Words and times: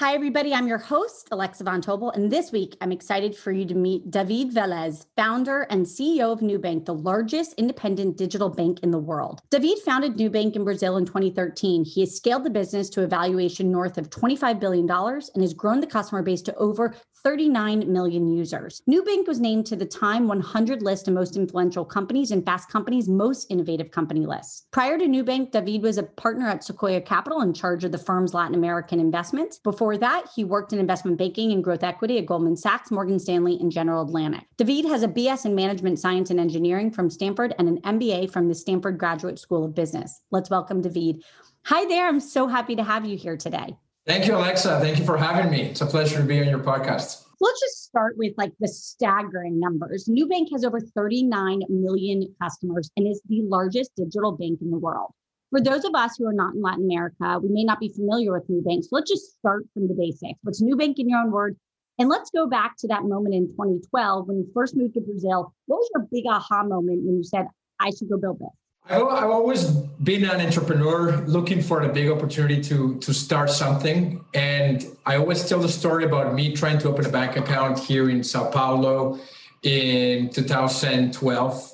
Hi, 0.00 0.14
everybody. 0.14 0.54
I'm 0.54 0.66
your 0.66 0.78
host, 0.78 1.28
Alexa 1.30 1.62
Von 1.62 1.82
Tobel. 1.82 2.08
And 2.14 2.32
this 2.32 2.52
week, 2.52 2.74
I'm 2.80 2.90
excited 2.90 3.36
for 3.36 3.52
you 3.52 3.66
to 3.66 3.74
meet 3.74 4.10
David 4.10 4.50
Velez, 4.50 5.04
founder 5.14 5.66
and 5.68 5.84
CEO 5.84 6.32
of 6.32 6.40
Nubank, 6.40 6.86
the 6.86 6.94
largest 6.94 7.52
independent 7.58 8.16
digital 8.16 8.48
bank 8.48 8.80
in 8.82 8.92
the 8.92 8.98
world. 8.98 9.42
David 9.50 9.78
founded 9.80 10.16
Nubank 10.16 10.56
in 10.56 10.64
Brazil 10.64 10.96
in 10.96 11.04
2013. 11.04 11.84
He 11.84 12.00
has 12.00 12.16
scaled 12.16 12.44
the 12.44 12.48
business 12.48 12.88
to 12.88 13.04
a 13.04 13.06
valuation 13.06 13.70
north 13.70 13.98
of 13.98 14.08
$25 14.08 14.58
billion 14.58 14.90
and 14.90 15.42
has 15.42 15.52
grown 15.52 15.80
the 15.80 15.86
customer 15.86 16.22
base 16.22 16.40
to 16.40 16.54
over 16.54 16.96
39 17.22 17.92
million 17.92 18.26
users. 18.26 18.82
Nubank 18.88 19.26
was 19.26 19.40
named 19.40 19.66
to 19.66 19.76
the 19.76 19.84
Time 19.84 20.26
100 20.28 20.82
list 20.82 21.08
of 21.08 21.14
most 21.14 21.36
influential 21.36 21.84
companies 21.84 22.30
and 22.30 22.44
Fast 22.44 22.70
Company's 22.70 23.08
most 23.08 23.50
innovative 23.50 23.90
company 23.90 24.26
list. 24.26 24.66
Prior 24.70 24.98
to 24.98 25.04
Nubank, 25.04 25.50
David 25.50 25.82
was 25.82 25.98
a 25.98 26.02
partner 26.02 26.48
at 26.48 26.64
Sequoia 26.64 27.00
Capital 27.00 27.42
in 27.42 27.52
charge 27.52 27.84
of 27.84 27.92
the 27.92 27.98
firm's 27.98 28.34
Latin 28.34 28.54
American 28.54 29.00
investments. 29.00 29.58
Before 29.58 29.98
that, 29.98 30.26
he 30.34 30.44
worked 30.44 30.72
in 30.72 30.78
investment 30.78 31.18
banking 31.18 31.52
and 31.52 31.62
growth 31.62 31.82
equity 31.82 32.18
at 32.18 32.26
Goldman 32.26 32.56
Sachs, 32.56 32.90
Morgan 32.90 33.18
Stanley, 33.18 33.58
and 33.60 33.70
General 33.70 34.02
Atlantic. 34.02 34.46
David 34.56 34.86
has 34.86 35.02
a 35.02 35.08
BS 35.08 35.44
in 35.44 35.54
management 35.54 35.98
science 35.98 36.30
and 36.30 36.40
engineering 36.40 36.90
from 36.90 37.10
Stanford 37.10 37.54
and 37.58 37.68
an 37.68 37.80
MBA 37.82 38.30
from 38.30 38.48
the 38.48 38.54
Stanford 38.54 38.98
Graduate 38.98 39.38
School 39.38 39.64
of 39.64 39.74
Business. 39.74 40.22
Let's 40.30 40.50
welcome 40.50 40.80
David. 40.80 41.22
Hi 41.64 41.84
there. 41.86 42.08
I'm 42.08 42.20
so 42.20 42.46
happy 42.46 42.76
to 42.76 42.82
have 42.82 43.04
you 43.04 43.16
here 43.16 43.36
today. 43.36 43.76
Thank 44.10 44.26
you, 44.26 44.34
Alexa. 44.34 44.80
Thank 44.80 44.98
you 44.98 45.04
for 45.04 45.16
having 45.16 45.52
me. 45.52 45.62
It's 45.62 45.82
a 45.82 45.86
pleasure 45.86 46.16
to 46.16 46.24
be 46.24 46.40
on 46.40 46.48
your 46.48 46.58
podcast. 46.58 47.26
Let's 47.40 47.60
just 47.60 47.84
start 47.84 48.18
with 48.18 48.34
like 48.36 48.50
the 48.58 48.66
staggering 48.66 49.60
numbers. 49.60 50.08
Nubank 50.10 50.48
has 50.50 50.64
over 50.64 50.80
39 50.80 51.60
million 51.68 52.34
customers 52.42 52.90
and 52.96 53.06
is 53.06 53.22
the 53.28 53.42
largest 53.42 53.92
digital 53.94 54.32
bank 54.32 54.62
in 54.62 54.72
the 54.72 54.78
world. 54.78 55.12
For 55.50 55.60
those 55.60 55.84
of 55.84 55.94
us 55.94 56.16
who 56.18 56.26
are 56.26 56.32
not 56.32 56.54
in 56.54 56.60
Latin 56.60 56.86
America, 56.86 57.38
we 57.40 57.50
may 57.50 57.62
not 57.62 57.78
be 57.78 57.88
familiar 57.88 58.32
with 58.32 58.48
Nubank. 58.48 58.82
So 58.82 58.88
let's 58.90 59.08
just 59.08 59.38
start 59.38 59.62
from 59.74 59.86
the 59.86 59.94
basics. 59.94 60.40
What's 60.42 60.60
Nubank 60.60 60.98
in 60.98 61.08
your 61.08 61.20
own 61.20 61.30
words? 61.30 61.56
And 62.00 62.08
let's 62.08 62.30
go 62.30 62.48
back 62.48 62.76
to 62.78 62.88
that 62.88 63.04
moment 63.04 63.36
in 63.36 63.46
2012 63.50 64.26
when 64.26 64.38
you 64.38 64.50
first 64.52 64.74
moved 64.74 64.94
to 64.94 65.02
Brazil. 65.02 65.54
What 65.66 65.76
was 65.76 65.90
your 65.94 66.08
big 66.10 66.24
aha 66.28 66.64
moment 66.64 67.04
when 67.04 67.16
you 67.16 67.22
said, 67.22 67.46
I 67.78 67.90
should 67.90 68.10
go 68.10 68.16
build 68.16 68.40
this? 68.40 68.59
I've 68.90 69.30
always 69.30 69.66
been 70.02 70.24
an 70.24 70.40
entrepreneur 70.40 71.18
looking 71.18 71.62
for 71.62 71.82
a 71.82 71.88
big 71.88 72.10
opportunity 72.10 72.60
to, 72.62 72.98
to 72.98 73.14
start 73.14 73.48
something. 73.48 74.24
And 74.34 74.84
I 75.06 75.16
always 75.16 75.48
tell 75.48 75.60
the 75.60 75.68
story 75.68 76.04
about 76.04 76.34
me 76.34 76.56
trying 76.56 76.78
to 76.78 76.88
open 76.88 77.06
a 77.06 77.08
bank 77.08 77.36
account 77.36 77.78
here 77.78 78.10
in 78.10 78.24
Sao 78.24 78.50
Paulo 78.50 79.20
in 79.62 80.30
2012, 80.30 81.72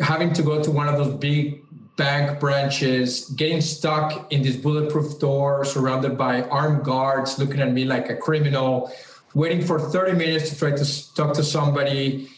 having 0.00 0.32
to 0.32 0.42
go 0.42 0.62
to 0.62 0.70
one 0.70 0.88
of 0.88 0.96
those 0.96 1.14
big 1.16 1.64
bank 1.96 2.40
branches, 2.40 3.28
getting 3.30 3.60
stuck 3.60 4.32
in 4.32 4.40
this 4.40 4.56
bulletproof 4.56 5.18
door 5.18 5.66
surrounded 5.66 6.16
by 6.16 6.42
armed 6.44 6.82
guards 6.82 7.38
looking 7.38 7.60
at 7.60 7.72
me 7.72 7.84
like 7.84 8.08
a 8.08 8.16
criminal, 8.16 8.90
waiting 9.34 9.60
for 9.60 9.78
30 9.78 10.12
minutes 10.16 10.48
to 10.48 10.58
try 10.58 10.70
to 10.70 11.14
talk 11.14 11.34
to 11.34 11.42
somebody 11.42 12.30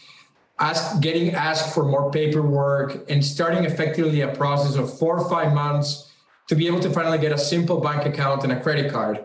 ask, 0.59 1.01
getting 1.01 1.33
asked 1.33 1.73
for 1.73 1.85
more 1.85 2.11
paperwork 2.11 3.09
and 3.09 3.23
starting 3.23 3.65
effectively 3.65 4.21
a 4.21 4.33
process 4.35 4.75
of 4.75 4.97
four 4.97 5.17
or 5.17 5.29
five 5.29 5.53
months 5.53 6.11
to 6.47 6.55
be 6.55 6.67
able 6.67 6.79
to 6.79 6.89
finally 6.89 7.17
get 7.17 7.31
a 7.31 7.37
simple 7.37 7.79
bank 7.79 8.05
account 8.05 8.43
and 8.43 8.51
a 8.51 8.59
credit 8.59 8.91
card. 8.91 9.23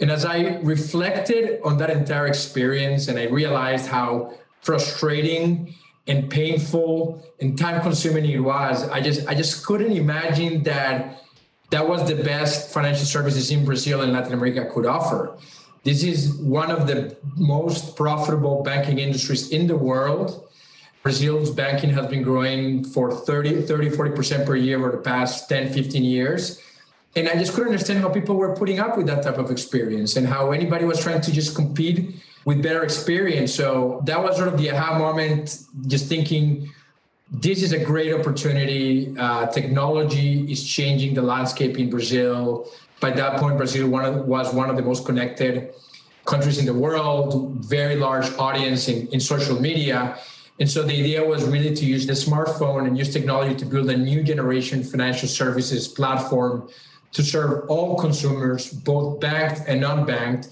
And 0.00 0.10
as 0.10 0.24
I 0.24 0.58
reflected 0.62 1.60
on 1.62 1.76
that 1.78 1.90
entire 1.90 2.26
experience 2.26 3.08
and 3.08 3.18
I 3.18 3.24
realized 3.24 3.86
how 3.86 4.34
frustrating 4.62 5.74
and 6.06 6.30
painful 6.30 7.24
and 7.40 7.58
time 7.58 7.82
consuming 7.82 8.24
it 8.24 8.38
was, 8.38 8.88
I 8.88 9.00
just 9.00 9.26
I 9.28 9.34
just 9.34 9.64
couldn't 9.66 9.92
imagine 9.92 10.62
that 10.64 11.22
that 11.70 11.86
was 11.86 12.06
the 12.08 12.16
best 12.16 12.72
financial 12.72 13.04
services 13.04 13.50
in 13.50 13.64
Brazil 13.64 14.00
and 14.02 14.12
Latin 14.12 14.32
America 14.32 14.68
could 14.72 14.86
offer. 14.86 15.36
This 15.84 16.02
is 16.02 16.34
one 16.34 16.70
of 16.70 16.86
the 16.86 17.16
most 17.36 17.96
profitable 17.96 18.62
banking 18.62 18.98
industries 18.98 19.50
in 19.50 19.66
the 19.66 19.76
world 19.76 20.48
Brazil's 21.02 21.50
banking 21.50 21.90
has 21.90 22.06
been 22.06 22.22
growing 22.22 22.84
for 22.84 23.12
30, 23.12 23.62
30, 23.62 23.90
40% 23.90 24.46
per 24.46 24.56
year 24.56 24.78
over 24.78 24.90
the 24.90 25.02
past 25.02 25.48
10, 25.48 25.72
15 25.72 26.04
years. 26.04 26.60
And 27.16 27.28
I 27.28 27.34
just 27.34 27.54
couldn't 27.54 27.72
understand 27.72 28.00
how 28.00 28.08
people 28.08 28.36
were 28.36 28.54
putting 28.54 28.78
up 28.78 28.96
with 28.96 29.06
that 29.06 29.22
type 29.22 29.38
of 29.38 29.50
experience 29.50 30.16
and 30.16 30.26
how 30.26 30.52
anybody 30.52 30.84
was 30.84 31.02
trying 31.02 31.20
to 31.22 31.32
just 31.32 31.56
compete 31.56 32.14
with 32.44 32.62
better 32.62 32.82
experience. 32.84 33.54
So 33.54 34.02
that 34.04 34.22
was 34.22 34.36
sort 34.36 34.48
of 34.48 34.58
the 34.58 34.70
aha 34.70 34.98
moment, 34.98 35.64
just 35.86 36.06
thinking, 36.06 36.70
this 37.30 37.62
is 37.62 37.72
a 37.72 37.78
great 37.78 38.12
opportunity. 38.12 39.14
Uh, 39.18 39.46
technology 39.46 40.50
is 40.50 40.66
changing 40.66 41.14
the 41.14 41.22
landscape 41.22 41.78
in 41.78 41.90
Brazil. 41.90 42.68
By 43.00 43.10
that 43.12 43.40
point, 43.40 43.56
Brazil 43.56 43.88
one 43.88 44.04
of, 44.04 44.26
was 44.26 44.52
one 44.52 44.68
of 44.68 44.76
the 44.76 44.82
most 44.82 45.06
connected 45.06 45.72
countries 46.26 46.58
in 46.58 46.66
the 46.66 46.74
world, 46.74 47.52
very 47.64 47.96
large 47.96 48.30
audience 48.38 48.88
in, 48.88 49.08
in 49.08 49.20
social 49.20 49.60
media. 49.60 50.18
And 50.60 50.70
so 50.70 50.82
the 50.82 50.92
idea 50.92 51.24
was 51.24 51.44
really 51.48 51.74
to 51.74 51.84
use 51.86 52.06
the 52.06 52.12
smartphone 52.12 52.86
and 52.86 52.96
use 52.96 53.10
technology 53.10 53.54
to 53.56 53.64
build 53.64 53.88
a 53.88 53.96
new 53.96 54.22
generation 54.22 54.84
financial 54.84 55.26
services 55.26 55.88
platform 55.88 56.68
to 57.12 57.22
serve 57.22 57.68
all 57.70 57.96
consumers, 57.96 58.70
both 58.70 59.18
banked 59.20 59.62
and 59.66 59.80
non-banked, 59.80 60.50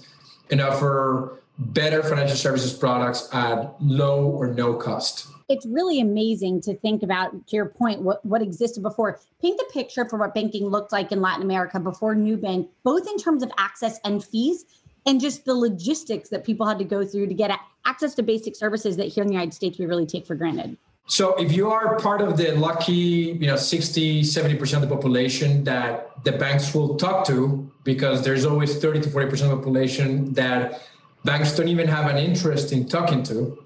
and 0.49 0.61
offer 0.61 1.39
better 1.59 2.01
financial 2.01 2.35
services 2.35 2.73
products 2.73 3.29
at 3.33 3.75
low 3.81 4.25
or 4.25 4.47
no 4.47 4.73
cost. 4.73 5.27
It's 5.47 5.65
really 5.65 5.99
amazing 5.99 6.61
to 6.61 6.75
think 6.75 7.03
about, 7.03 7.31
to 7.47 7.55
your 7.55 7.67
point, 7.67 8.01
what, 8.01 8.23
what 8.25 8.41
existed 8.41 8.81
before. 8.81 9.19
Paint 9.41 9.57
the 9.57 9.65
picture 9.73 10.07
for 10.07 10.17
what 10.17 10.33
banking 10.33 10.67
looked 10.67 10.91
like 10.91 11.11
in 11.11 11.21
Latin 11.21 11.43
America 11.43 11.79
before 11.79 12.15
Nubank, 12.15 12.67
both 12.83 13.07
in 13.07 13.17
terms 13.17 13.43
of 13.43 13.51
access 13.57 13.99
and 14.03 14.23
fees, 14.23 14.65
and 15.05 15.19
just 15.19 15.45
the 15.45 15.53
logistics 15.53 16.29
that 16.29 16.43
people 16.43 16.65
had 16.65 16.77
to 16.79 16.85
go 16.85 17.05
through 17.05 17.27
to 17.27 17.33
get 17.33 17.51
access 17.85 18.13
to 18.15 18.23
basic 18.23 18.55
services 18.55 18.97
that 18.97 19.05
here 19.05 19.23
in 19.23 19.27
the 19.27 19.33
United 19.33 19.53
States 19.53 19.79
we 19.79 19.85
really 19.85 20.05
take 20.05 20.25
for 20.25 20.35
granted. 20.35 20.77
So 21.07 21.33
if 21.35 21.51
you 21.51 21.71
are 21.71 21.97
part 21.97 22.21
of 22.21 22.37
the 22.37 22.51
lucky, 22.51 22.93
you 23.41 23.47
know, 23.47 23.55
60, 23.55 24.21
70% 24.21 24.73
of 24.75 24.81
the 24.81 24.95
population 24.95 25.63
that 25.63 26.23
the 26.23 26.33
banks 26.33 26.75
will 26.75 26.97
talk 26.97 27.25
to, 27.25 27.71
because 27.83 28.23
there's 28.23 28.45
always 28.45 28.77
30 28.77 29.01
to 29.01 29.09
40% 29.09 29.31
of 29.31 29.49
the 29.49 29.55
population 29.55 30.31
that 30.33 30.83
banks 31.25 31.55
don't 31.55 31.67
even 31.67 31.87
have 31.87 32.11
an 32.11 32.17
interest 32.17 32.71
in 32.71 32.87
talking 32.87 33.23
to. 33.23 33.57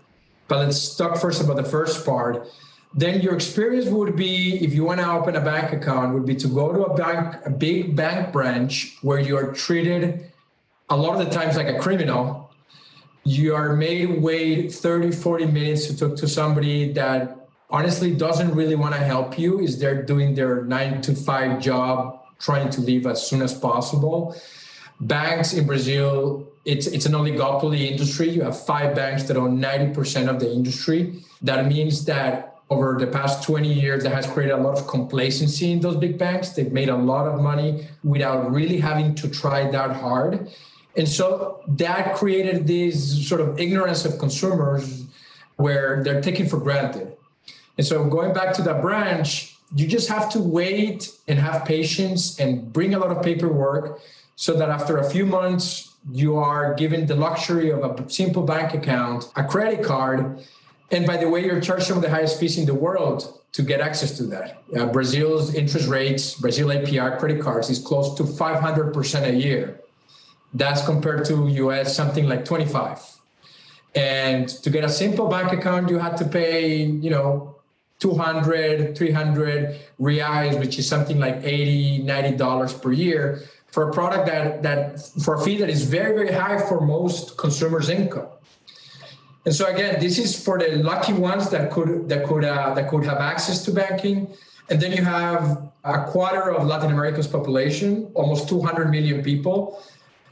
But 0.48 0.60
let's 0.60 0.96
talk 0.96 1.18
first 1.18 1.44
about 1.44 1.58
the 1.58 1.66
first 1.66 2.06
part. 2.06 2.48
Then 2.94 3.22
your 3.22 3.34
experience 3.34 3.88
would 3.88 4.16
be, 4.16 4.64
if 4.64 4.74
you 4.74 4.86
want 4.86 5.02
to 5.02 5.12
open 5.12 5.36
a 5.36 5.42
bank 5.42 5.74
account, 5.74 6.14
would 6.14 6.26
be 6.26 6.36
to 6.36 6.48
go 6.48 6.72
to 6.72 6.84
a 6.86 6.96
bank, 6.96 7.36
a 7.46 7.50
big 7.50 7.96
bank 7.96 8.32
branch 8.32 8.98
where 9.02 9.20
you 9.20 9.36
are 9.36 9.52
treated 9.52 10.32
a 10.90 10.98
lot 10.98 11.20
of 11.20 11.26
the 11.26 11.32
times 11.34 11.56
like 11.56 11.68
a 11.68 11.80
criminal 11.80 12.52
you 13.24 13.56
are 13.56 13.76
made 13.76 14.22
wait 14.22 14.72
30 14.72 15.12
40 15.12 15.46
minutes 15.46 15.88
to 15.88 15.98
talk 15.98 16.18
to 16.18 16.28
somebody 16.28 16.92
that 16.94 17.48
honestly 17.70 18.14
doesn't 18.14 18.54
really 18.54 18.76
want 18.76 18.94
to 18.94 19.00
help 19.02 19.40
you 19.40 19.60
is 19.60 19.80
they're 19.80 20.04
doing 20.04 20.36
their 20.36 20.64
nine 20.66 21.02
to 21.02 21.16
five 21.16 21.62
job 21.62 22.22
trying 22.40 22.70
to 22.70 22.82
leave 22.82 23.08
as 23.08 23.26
soon 23.26 23.42
as 23.42 23.54
possible. 23.58 24.36
Banks 25.00 25.54
in 25.54 25.66
brazil 25.66 26.48
it's 26.66 26.88
it's 26.88 27.06
an 27.06 27.14
oligopoly 27.14 27.92
industry. 27.92 28.30
You 28.30 28.44
have 28.44 28.58
five 28.58 28.96
banks 28.96 29.24
that 29.24 29.36
own 29.36 29.60
90% 29.60 30.30
of 30.30 30.40
the 30.40 30.50
industry. 30.50 31.22
That 31.42 31.68
means 31.68 32.06
that 32.06 32.56
over 32.70 32.98
the 32.98 33.08
past 33.08 33.44
20 33.44 33.72
years 33.72 34.04
that 34.04 34.14
has 34.14 34.26
created 34.26 34.54
a 34.54 34.58
lot 34.58 34.78
of 34.78 34.88
complacency 34.88 35.74
in 35.74 35.82
those 35.82 35.98
big 35.98 36.18
banks. 36.18 36.50
They've 36.50 36.72
made 36.72 36.88
a 36.88 36.96
lot 36.96 37.28
of 37.28 37.42
money 37.42 37.88
without 38.04 38.50
really 38.52 38.78
having 38.78 39.14
to 39.16 39.28
try 39.30 39.70
that 39.72 39.98
hard 39.98 40.50
and 40.96 41.08
so 41.08 41.62
that 41.68 42.16
created 42.16 42.68
this 42.68 43.28
sort 43.28 43.42
of 43.42 43.60
ignorance 43.60 44.06
of 44.06 44.20
consumers 44.20 45.06
where 45.56 46.04
they're 46.04 46.22
taken 46.22 46.48
for 46.48 46.58
granted. 46.58 47.16
And 47.78 47.86
so 47.86 48.04
going 48.06 48.34
back 48.34 48.54
to 48.56 48.62
that 48.64 48.82
branch, 48.82 49.56
you 49.76 49.88
just 49.88 50.08
have 50.10 50.30
to 50.32 50.40
wait 50.40 51.12
and 51.28 51.40
have 51.40 51.66
patience 51.66 52.40
and 52.40 52.72
bring 52.72 52.94
a 52.94 53.00
lot 53.00 53.10
of 53.10 53.24
paperwork 53.24 54.00
so 54.36 54.54
that 54.54 54.70
after 54.70 54.98
a 54.98 55.10
few 55.10 55.26
months, 55.26 55.96
you 56.12 56.36
are 56.38 56.74
given 56.76 57.06
the 57.06 57.16
luxury 57.16 57.72
of 57.72 57.82
a 57.84 58.10
simple 58.10 58.44
bank 58.44 58.74
account, 58.74 59.32
a 59.36 59.44
credit 59.44 59.84
card, 59.84 60.44
and 60.92 61.08
by 61.08 61.18
the 61.18 61.28
way, 61.28 61.44
you're 61.44 61.62
charged 61.62 61.88
some 61.88 61.98
of 61.98 62.04
the 62.04 62.10
highest 62.10 62.40
fees 62.40 62.58
in 62.58 62.66
the 62.66 62.74
world 62.74 63.40
to 63.54 63.64
get 63.64 63.82
access 63.82 64.16
to 64.18 64.24
that. 64.24 64.62
Uh, 64.76 64.86
Brazil's 64.86 65.56
interest 65.56 65.88
rates, 65.88 66.36
Brazil 66.36 66.68
APR 66.68 67.18
credit 67.18 67.42
cards 67.42 67.70
is 67.70 67.80
close 67.80 68.16
to 68.16 68.24
500% 68.24 69.24
a 69.24 69.34
year. 69.34 69.80
That's 70.54 70.86
compared 70.86 71.26
to 71.26 71.48
US 71.48 71.96
something 71.96 72.28
like 72.28 72.46
25. 72.46 73.00
And 73.96 74.48
to 74.50 74.70
get 74.70 74.84
a 74.84 74.90
simple 74.90 75.28
bank 75.28 75.52
account, 75.52 75.90
you 75.90 76.00
had 76.00 76.18
to 76.18 76.26
pay, 76.26 76.84
you 76.84 77.10
know, 77.10 77.56
200, 78.00 78.98
300 78.98 79.80
reais, 80.00 80.60
which 80.60 80.78
is 80.80 80.88
something 80.88 81.20
like 81.20 81.40
80, 81.44 82.00
90 82.00 82.38
dollars 82.38 82.74
per 82.74 82.92
year 82.92 83.44
for 83.72 83.90
a 83.90 83.94
product 83.94 84.28
that 84.28 84.62
that 84.62 85.00
for 85.24 85.36
a 85.36 85.42
fee 85.42 85.58
that 85.58 85.70
is 85.70 85.84
very, 85.84 86.14
very 86.14 86.32
high 86.32 86.60
for 86.68 86.82
most 86.82 87.38
consumers' 87.38 87.90
income. 87.90 88.28
And 89.46 89.54
so 89.54 89.66
again, 89.66 90.00
this 90.00 90.18
is 90.20 90.42
for 90.42 90.58
the 90.60 90.78
lucky 90.78 91.14
ones 91.14 91.50
that 91.50 91.72
could 91.72 92.08
that 92.10 92.26
could 92.26 92.46
uh, 92.46 92.74
that 92.76 92.88
could 92.90 93.06
have 93.06 93.18
access 93.18 93.64
to 93.66 93.72
banking. 93.72 94.28
And 94.70 94.80
then 94.82 94.92
you 94.92 95.04
have 95.04 95.72
a 95.84 96.06
quarter 96.06 96.52
of 96.52 96.66
Latin 96.66 96.92
America's 96.92 97.28
population, 97.28 98.12
almost 98.14 98.48
200 98.48 98.90
million 98.90 99.22
people, 99.22 99.82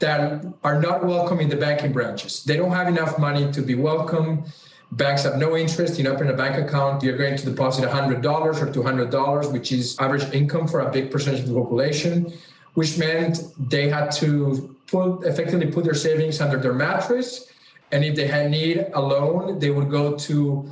that 0.02 0.44
are 0.62 0.78
not 0.80 1.04
welcome 1.04 1.40
in 1.40 1.48
the 1.48 1.56
banking 1.56 1.92
branches. 1.92 2.44
They 2.44 2.56
don't 2.56 2.72
have 2.72 2.88
enough 2.88 3.18
money 3.18 3.50
to 3.52 3.62
be 3.62 3.74
welcome. 3.74 4.44
Banks 4.92 5.22
have 5.22 5.38
no 5.38 5.56
interest 5.56 5.98
in 5.98 6.06
opening 6.06 6.34
a 6.34 6.36
bank 6.36 6.54
account. 6.64 7.02
You're 7.02 7.16
going 7.16 7.36
to 7.38 7.44
deposit 7.44 7.88
$100 7.88 8.22
or 8.26 8.52
$200, 8.52 9.52
which 9.52 9.72
is 9.72 9.96
average 9.98 10.24
income 10.34 10.68
for 10.68 10.80
a 10.80 10.90
big 10.90 11.10
percentage 11.10 11.40
of 11.40 11.48
the 11.48 11.58
population, 11.58 12.32
which 12.74 12.98
meant 12.98 13.34
they 13.58 13.88
had 13.88 14.10
to 14.22 14.76
put, 14.86 15.24
effectively 15.24 15.68
put 15.72 15.84
their 15.84 15.94
savings 15.94 16.42
under 16.42 16.58
their 16.58 16.74
mattress 16.74 17.48
and 17.92 18.04
if 18.04 18.16
they 18.16 18.26
had 18.26 18.50
need 18.50 18.86
a 18.94 19.00
loan, 19.00 19.58
they 19.58 19.70
would 19.70 19.90
go 19.90 20.16
to 20.16 20.66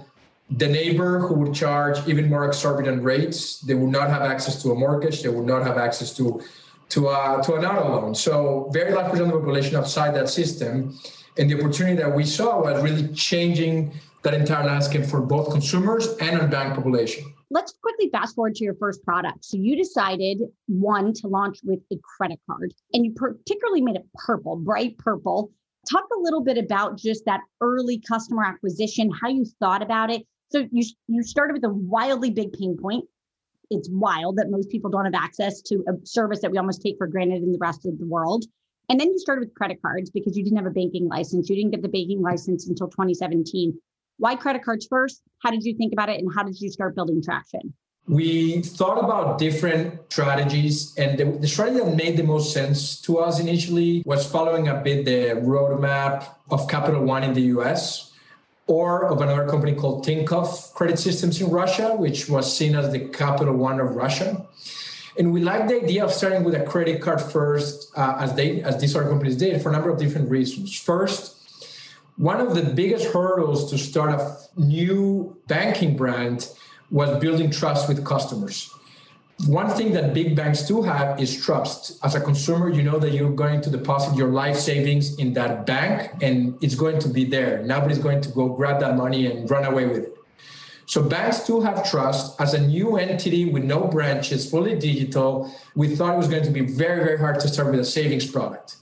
the 0.50 0.66
neighbor 0.66 1.20
who 1.20 1.34
would 1.34 1.54
charge 1.54 1.96
even 2.08 2.28
more 2.28 2.46
exorbitant 2.46 3.04
rates. 3.04 3.60
They 3.60 3.74
would 3.74 3.90
not 3.90 4.08
have 4.08 4.22
access 4.22 4.60
to 4.62 4.72
a 4.72 4.74
mortgage. 4.74 5.22
They 5.22 5.28
would 5.28 5.46
not 5.46 5.62
have 5.64 5.76
access 5.76 6.16
to 6.16 6.42
to 6.90 7.08
uh, 7.08 7.42
to 7.42 7.54
an 7.54 7.64
auto 7.64 7.88
loan. 7.88 8.14
So 8.14 8.68
very 8.72 8.92
large 8.92 9.10
percent 9.10 9.28
of 9.28 9.32
the 9.32 9.38
population 9.38 9.76
outside 9.76 10.14
that 10.14 10.28
system. 10.28 10.98
And 11.38 11.48
the 11.50 11.58
opportunity 11.58 11.96
that 11.96 12.14
we 12.14 12.24
saw 12.24 12.60
was 12.60 12.82
really 12.82 13.08
changing 13.14 13.92
that 14.22 14.34
entire 14.34 14.66
landscape 14.66 15.06
for 15.06 15.20
both 15.20 15.50
consumers 15.50 16.08
and 16.18 16.38
unbanked 16.40 16.74
population. 16.74 17.32
Let's 17.50 17.72
quickly 17.82 18.10
fast 18.10 18.34
forward 18.34 18.54
to 18.56 18.64
your 18.64 18.74
first 18.74 19.02
product. 19.02 19.44
So 19.44 19.56
you 19.56 19.76
decided 19.76 20.42
one 20.66 21.14
to 21.14 21.26
launch 21.26 21.58
with 21.64 21.80
a 21.90 21.96
credit 22.16 22.38
card, 22.48 22.74
and 22.92 23.04
you 23.04 23.12
particularly 23.12 23.80
made 23.80 23.96
it 23.96 24.06
purple, 24.14 24.56
bright 24.56 24.98
purple 24.98 25.52
Talk 25.88 26.04
a 26.14 26.20
little 26.20 26.42
bit 26.42 26.58
about 26.58 26.98
just 26.98 27.24
that 27.24 27.40
early 27.60 27.98
customer 28.00 28.44
acquisition, 28.44 29.10
how 29.10 29.28
you 29.28 29.46
thought 29.60 29.82
about 29.82 30.10
it. 30.10 30.26
So 30.50 30.66
you 30.70 30.84
you 31.08 31.22
started 31.22 31.54
with 31.54 31.64
a 31.64 31.72
wildly 31.72 32.30
big 32.30 32.52
pain 32.52 32.76
point. 32.76 33.04
It's 33.70 33.88
wild 33.90 34.36
that 34.36 34.50
most 34.50 34.68
people 34.68 34.90
don't 34.90 35.04
have 35.04 35.14
access 35.14 35.60
to 35.62 35.84
a 35.88 35.92
service 36.04 36.40
that 36.40 36.50
we 36.50 36.58
almost 36.58 36.82
take 36.82 36.96
for 36.98 37.06
granted 37.06 37.42
in 37.42 37.52
the 37.52 37.58
rest 37.58 37.86
of 37.86 37.98
the 37.98 38.06
world. 38.06 38.44
And 38.88 38.98
then 38.98 39.08
you 39.08 39.18
started 39.18 39.40
with 39.40 39.54
credit 39.54 39.80
cards 39.80 40.10
because 40.10 40.36
you 40.36 40.42
didn't 40.42 40.56
have 40.56 40.66
a 40.66 40.70
banking 40.70 41.08
license. 41.08 41.48
You 41.48 41.56
didn't 41.56 41.70
get 41.70 41.82
the 41.82 41.88
banking 41.88 42.20
license 42.20 42.66
until 42.66 42.88
2017. 42.88 43.78
Why 44.18 44.34
credit 44.34 44.64
cards 44.64 44.86
first? 44.90 45.22
How 45.42 45.50
did 45.50 45.62
you 45.62 45.76
think 45.76 45.92
about 45.92 46.08
it 46.08 46.18
and 46.18 46.28
how 46.34 46.42
did 46.42 46.60
you 46.60 46.70
start 46.70 46.96
building 46.96 47.22
traction? 47.22 47.72
we 48.10 48.60
thought 48.62 48.98
about 48.98 49.38
different 49.38 50.00
strategies 50.10 50.96
and 50.96 51.16
the, 51.16 51.24
the, 51.38 51.46
strategy 51.46 51.78
that 51.78 51.94
made 51.94 52.16
the 52.16 52.22
most 52.24 52.52
sense 52.52 53.00
to 53.00 53.18
us 53.18 53.38
initially 53.38 54.02
was 54.04 54.28
following 54.28 54.66
a 54.68 54.74
bit 54.74 55.04
the 55.04 55.40
roadmap 55.42 56.26
of 56.50 56.68
capital 56.68 57.04
one 57.04 57.22
in 57.22 57.32
the 57.34 57.42
us 57.42 58.09
or 58.70 59.06
of 59.12 59.20
another 59.20 59.46
company 59.48 59.74
called 59.74 60.06
tinkoff 60.06 60.72
credit 60.74 60.98
systems 60.98 61.40
in 61.40 61.50
russia 61.50 61.88
which 62.04 62.28
was 62.28 62.44
seen 62.56 62.74
as 62.76 62.90
the 62.92 63.00
capital 63.20 63.54
one 63.54 63.78
of 63.80 63.88
russia 64.04 64.46
and 65.18 65.32
we 65.34 65.40
like 65.40 65.66
the 65.68 65.76
idea 65.84 66.04
of 66.04 66.12
starting 66.12 66.44
with 66.44 66.54
a 66.54 66.64
credit 66.72 67.02
card 67.02 67.20
first 67.20 67.90
uh, 67.96 68.16
as 68.24 68.34
they 68.34 68.62
as 68.62 68.80
these 68.80 68.94
other 68.96 69.08
companies 69.08 69.36
did 69.36 69.60
for 69.60 69.68
a 69.70 69.72
number 69.72 69.90
of 69.90 69.98
different 69.98 70.30
reasons 70.30 70.68
first 70.92 71.40
one 72.20 72.38
of 72.38 72.54
the 72.54 72.62
biggest 72.62 73.06
hurdles 73.06 73.70
to 73.70 73.78
start 73.78 74.10
a 74.10 74.36
new 74.60 75.34
banking 75.46 75.96
brand 75.96 76.48
was 76.90 77.18
building 77.18 77.50
trust 77.50 77.88
with 77.88 78.04
customers. 78.04 78.74
One 79.46 79.70
thing 79.70 79.92
that 79.92 80.12
big 80.12 80.36
banks 80.36 80.62
do 80.62 80.82
have 80.82 81.18
is 81.18 81.42
trust. 81.42 81.98
As 82.04 82.14
a 82.14 82.20
consumer, 82.20 82.68
you 82.68 82.82
know 82.82 82.98
that 82.98 83.12
you're 83.12 83.32
going 83.32 83.62
to 83.62 83.70
deposit 83.70 84.14
your 84.16 84.28
life 84.28 84.56
savings 84.56 85.16
in 85.16 85.32
that 85.34 85.64
bank 85.64 86.12
and 86.20 86.62
it's 86.62 86.74
going 86.74 86.98
to 87.00 87.08
be 87.08 87.24
there. 87.24 87.62
Nobody's 87.62 87.98
going 87.98 88.20
to 88.20 88.28
go 88.28 88.48
grab 88.48 88.80
that 88.80 88.96
money 88.96 89.26
and 89.26 89.50
run 89.50 89.64
away 89.64 89.86
with 89.86 90.04
it. 90.04 90.16
So 90.84 91.02
banks 91.02 91.46
do 91.46 91.60
have 91.60 91.88
trust. 91.88 92.38
As 92.40 92.52
a 92.52 92.60
new 92.60 92.96
entity 92.96 93.46
with 93.46 93.64
no 93.64 93.86
branches, 93.86 94.50
fully 94.50 94.78
digital, 94.78 95.50
we 95.74 95.94
thought 95.94 96.14
it 96.14 96.18
was 96.18 96.28
going 96.28 96.42
to 96.42 96.50
be 96.50 96.62
very, 96.62 97.02
very 97.04 97.18
hard 97.18 97.40
to 97.40 97.48
start 97.48 97.70
with 97.70 97.80
a 97.80 97.84
savings 97.84 98.26
product. 98.30 98.76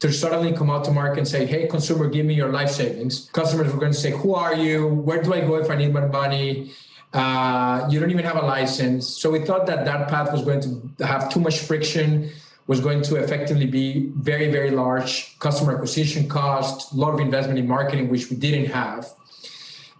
To 0.00 0.10
suddenly 0.10 0.52
come 0.56 0.70
out 0.70 0.84
to 0.86 0.90
market 0.90 1.18
and 1.18 1.28
say, 1.28 1.44
hey, 1.44 1.68
consumer, 1.68 2.08
give 2.08 2.26
me 2.26 2.34
your 2.34 2.48
life 2.48 2.70
savings. 2.70 3.28
Customers 3.32 3.72
were 3.72 3.78
going 3.78 3.92
to 3.92 3.98
say, 3.98 4.10
who 4.10 4.34
are 4.34 4.54
you? 4.54 4.88
Where 4.88 5.22
do 5.22 5.34
I 5.34 5.40
go 5.40 5.56
if 5.56 5.70
I 5.70 5.76
need 5.76 5.92
my 5.92 6.06
money? 6.06 6.72
Uh, 7.12 7.88
you 7.90 7.98
don't 7.98 8.10
even 8.10 8.24
have 8.24 8.36
a 8.36 8.46
license. 8.46 9.08
So 9.08 9.30
we 9.30 9.40
thought 9.40 9.66
that 9.66 9.84
that 9.84 10.08
path 10.08 10.32
was 10.32 10.42
going 10.42 10.60
to 10.60 11.06
have 11.06 11.32
too 11.32 11.40
much 11.40 11.58
friction, 11.58 12.30
was 12.66 12.80
going 12.80 13.02
to 13.02 13.16
effectively 13.16 13.66
be 13.66 14.10
very, 14.14 14.50
very 14.50 14.70
large 14.70 15.36
customer 15.40 15.74
acquisition 15.74 16.28
cost, 16.28 16.92
a 16.92 16.96
lot 16.96 17.12
of 17.12 17.20
investment 17.20 17.58
in 17.58 17.66
marketing, 17.66 18.08
which 18.08 18.30
we 18.30 18.36
didn't 18.36 18.66
have. 18.66 19.08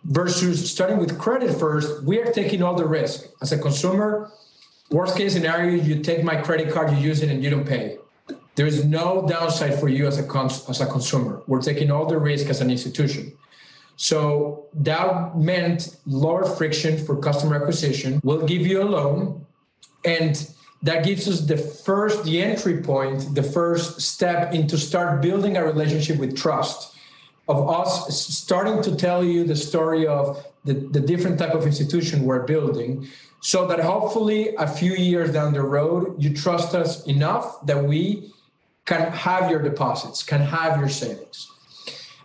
Versus 0.05 0.71
starting 0.71 0.99
with 0.99 1.19
credit 1.19 1.53
first, 1.59 2.03
we 2.05 2.21
are 2.21 2.33
taking 2.33 2.63
all 2.63 2.75
the 2.75 2.87
risk. 2.87 3.27
As 3.43 3.51
a 3.53 3.59
consumer, 3.59 4.31
worst 4.91 5.17
case 5.17 5.33
scenario, 5.33 5.83
you 5.83 6.01
take 6.03 6.23
my 6.23 6.37
credit 6.37 6.73
card, 6.73 6.93
you 6.93 6.99
use 6.99 7.23
it, 7.23 7.29
and 7.29 7.43
you 7.43 7.51
don't 7.51 7.67
pay. 7.67 7.99
There 8.55 8.67
is 8.67 8.85
no 8.85 9.27
downside 9.29 9.79
for 9.81 9.89
you 9.89 10.07
as 10.07 10.19
a, 10.19 10.23
cons- 10.23 10.69
as 10.69 10.81
a 10.81 10.87
consumer. 10.87 11.43
We're 11.47 11.63
taking 11.63 11.91
all 11.91 12.07
the 12.07 12.19
risk 12.19 12.47
as 12.47 12.61
an 12.61 12.71
institution. 12.71 13.33
So 14.03 14.65
that 14.73 15.37
meant 15.37 15.97
lower 16.07 16.47
friction 16.47 16.97
for 17.05 17.17
customer 17.17 17.57
acquisition. 17.57 18.19
We'll 18.25 18.47
give 18.47 18.67
you 18.67 18.81
a 18.81 18.89
loan, 18.97 19.45
and 20.07 20.51
that 20.81 21.05
gives 21.05 21.29
us 21.29 21.43
the 21.43 21.59
first, 21.59 22.25
the 22.25 22.41
entry 22.41 22.81
point, 22.81 23.35
the 23.35 23.43
first 23.43 24.01
step 24.01 24.55
into 24.55 24.79
start 24.79 25.21
building 25.21 25.59
a 25.59 25.63
relationship 25.63 26.19
with 26.19 26.35
trust 26.35 26.97
of 27.47 27.69
us 27.69 28.27
starting 28.27 28.83
to 28.85 28.97
tell 28.97 29.23
you 29.23 29.45
the 29.45 29.55
story 29.55 30.07
of 30.07 30.47
the, 30.65 30.73
the 30.73 31.01
different 31.01 31.39
type 31.39 31.53
of 31.53 31.67
institution 31.67 32.25
we're 32.25 32.47
building 32.47 33.07
so 33.41 33.67
that 33.67 33.81
hopefully 33.81 34.55
a 34.57 34.67
few 34.67 34.95
years 34.95 35.31
down 35.31 35.53
the 35.53 35.61
road 35.61 36.15
you 36.23 36.35
trust 36.35 36.75
us 36.75 37.07
enough 37.07 37.67
that 37.67 37.85
we 37.85 38.33
can 38.87 39.13
have 39.13 39.51
your 39.51 39.61
deposits 39.61 40.23
can 40.23 40.41
have 40.41 40.79
your 40.79 40.89
savings 40.89 41.51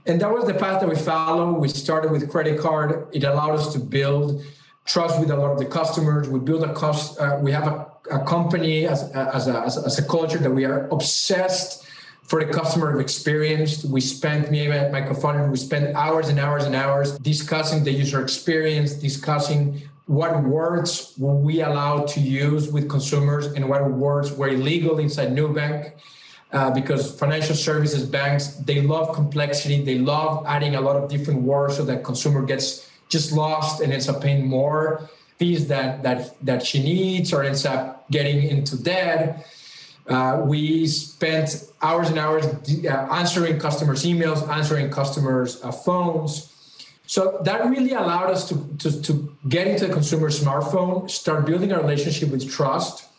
and 0.06 0.22
that 0.22 0.32
was 0.32 0.46
the 0.46 0.54
path 0.54 0.82
that 0.82 0.90
we 0.90 0.96
followed. 0.96 1.54
We 1.54 1.68
started 1.68 2.12
with 2.12 2.30
credit 2.30 2.60
card. 2.60 3.08
It 3.12 3.24
allowed 3.24 3.56
us 3.56 3.74
to 3.74 3.80
build 3.80 4.44
trust 4.86 5.20
with 5.20 5.32
a 5.32 5.36
lot 5.36 5.52
of 5.52 5.58
the 5.58 5.66
customers. 5.66 6.30
We 6.30 6.40
build 6.40 6.64
a 6.64 6.74
cost. 6.74 7.20
Uh, 7.20 7.40
we 7.42 7.52
have 7.52 7.68
a, 7.68 7.88
a 8.12 8.24
company 8.24 8.86
as, 8.86 9.10
as, 9.12 9.48
a, 9.48 9.62
as, 9.62 9.98
a, 9.98 10.04
culture 10.04 10.38
that 10.38 10.52
we 10.52 10.64
are 10.64 10.88
obsessed 10.90 11.88
for 12.22 12.44
the 12.44 12.54
customer 12.54 13.02
experience. 13.02 13.84
We 13.84 14.00
spent 14.00 14.52
me 14.52 14.68
and 14.68 14.92
my 14.92 15.02
co-founder. 15.02 15.50
We 15.50 15.58
spent 15.58 15.96
hours 15.96 16.30
and 16.30 16.40
hours 16.40 16.66
and 16.66 16.76
hours 16.76 17.18
discussing 17.20 17.84
the 17.84 17.92
user 17.92 18.22
experience, 18.22 18.94
discussing 18.94 19.82
what 20.06 20.44
words 20.44 21.16
were 21.18 21.34
we 21.36 21.62
allowed 21.62 22.08
to 22.10 22.20
use 22.20 22.72
with 22.72 22.88
consumers 22.88 23.48
and 23.48 23.68
what 23.68 23.90
words 23.90 24.32
were 24.32 24.50
illegal 24.50 25.00
inside 25.00 25.30
Nubank 25.30 25.94
uh, 26.56 26.72
because 26.72 27.20
financial 27.20 27.54
services 27.54 28.06
banks 28.06 28.48
they 28.70 28.82
love 28.82 29.14
complexity. 29.14 29.84
They 29.84 30.00
love 30.00 30.46
adding 30.48 30.76
a 30.76 30.82
lot 30.82 30.96
of 30.96 31.10
different 31.10 31.42
words 31.42 31.76
so 31.76 31.84
that 31.84 32.06
consumer 32.06 32.44
gets 32.44 32.90
just 33.10 33.34
lost 33.34 33.82
and 33.82 33.92
ends 33.92 34.08
up 34.08 34.22
paying 34.22 34.48
more 34.48 35.10
fees 35.38 35.68
that 35.68 36.02
that 36.04 36.20
that 36.46 36.66
she 36.66 36.82
needs 36.82 37.34
or 37.34 37.44
ends 37.44 37.66
up 37.66 38.10
getting 38.10 38.42
into 38.44 38.82
debt. 38.82 39.46
Uh, 40.08 40.44
we 40.46 40.88
spent 40.88 41.72
hours 41.82 42.10
and 42.10 42.18
hours 42.18 42.46
uh, 42.46 42.90
answering 43.12 43.60
customers 43.60 44.06
emails 44.06 44.48
answering 44.48 44.90
customers 44.90 45.62
uh, 45.62 45.72
phones. 45.72 46.52
So 47.08 47.38
that 47.44 47.70
really 47.70 47.92
allowed 47.92 48.32
us 48.32 48.50
to, 48.50 48.56
to, 48.80 49.02
to 49.04 49.36
get 49.50 49.68
into 49.68 49.88
the 49.88 49.94
consumer 49.94 50.30
smartphone 50.30 51.10
start 51.10 51.46
building 51.46 51.72
a 51.72 51.80
relationship 51.80 52.30
with 52.30 52.50
trust 52.50 53.10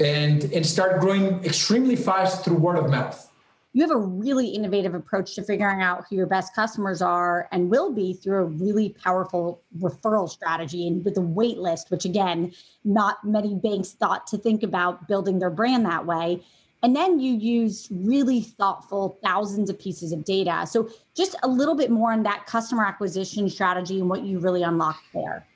and 0.00 0.44
and 0.52 0.64
start 0.64 1.00
growing 1.00 1.42
extremely 1.44 1.96
fast 1.96 2.44
through 2.44 2.56
word 2.56 2.78
of 2.78 2.90
mouth. 2.90 3.30
you 3.72 3.82
have 3.82 3.90
a 3.90 3.96
really 3.96 4.48
innovative 4.48 4.94
approach 4.94 5.34
to 5.36 5.42
figuring 5.42 5.80
out 5.80 6.04
who 6.08 6.16
your 6.16 6.26
best 6.26 6.54
customers 6.54 7.00
are 7.00 7.48
and 7.52 7.70
will 7.70 7.92
be 7.92 8.14
through 8.14 8.42
a 8.42 8.44
really 8.44 8.88
powerful 8.88 9.62
referral 9.78 10.28
strategy 10.28 10.88
and 10.88 11.04
with 11.04 11.16
a 11.16 11.20
wait 11.20 11.58
list, 11.58 11.90
which 11.90 12.04
again, 12.04 12.52
not 12.84 13.24
many 13.24 13.54
banks 13.54 13.90
thought 13.90 14.26
to 14.26 14.36
think 14.36 14.64
about 14.64 15.06
building 15.06 15.38
their 15.38 15.50
brand 15.50 15.86
that 15.86 16.04
way. 16.04 16.42
And 16.82 16.96
then 16.96 17.20
you 17.20 17.34
use 17.34 17.86
really 17.90 18.40
thoughtful 18.40 19.18
thousands 19.22 19.70
of 19.70 19.78
pieces 19.78 20.12
of 20.12 20.24
data. 20.24 20.66
So, 20.66 20.88
just 21.14 21.36
a 21.42 21.48
little 21.48 21.74
bit 21.76 21.90
more 21.90 22.10
on 22.10 22.22
that 22.22 22.46
customer 22.46 22.84
acquisition 22.86 23.50
strategy 23.50 24.00
and 24.00 24.08
what 24.08 24.22
you 24.22 24.38
really 24.38 24.62
unlocked 24.62 25.04
there. 25.12 25.46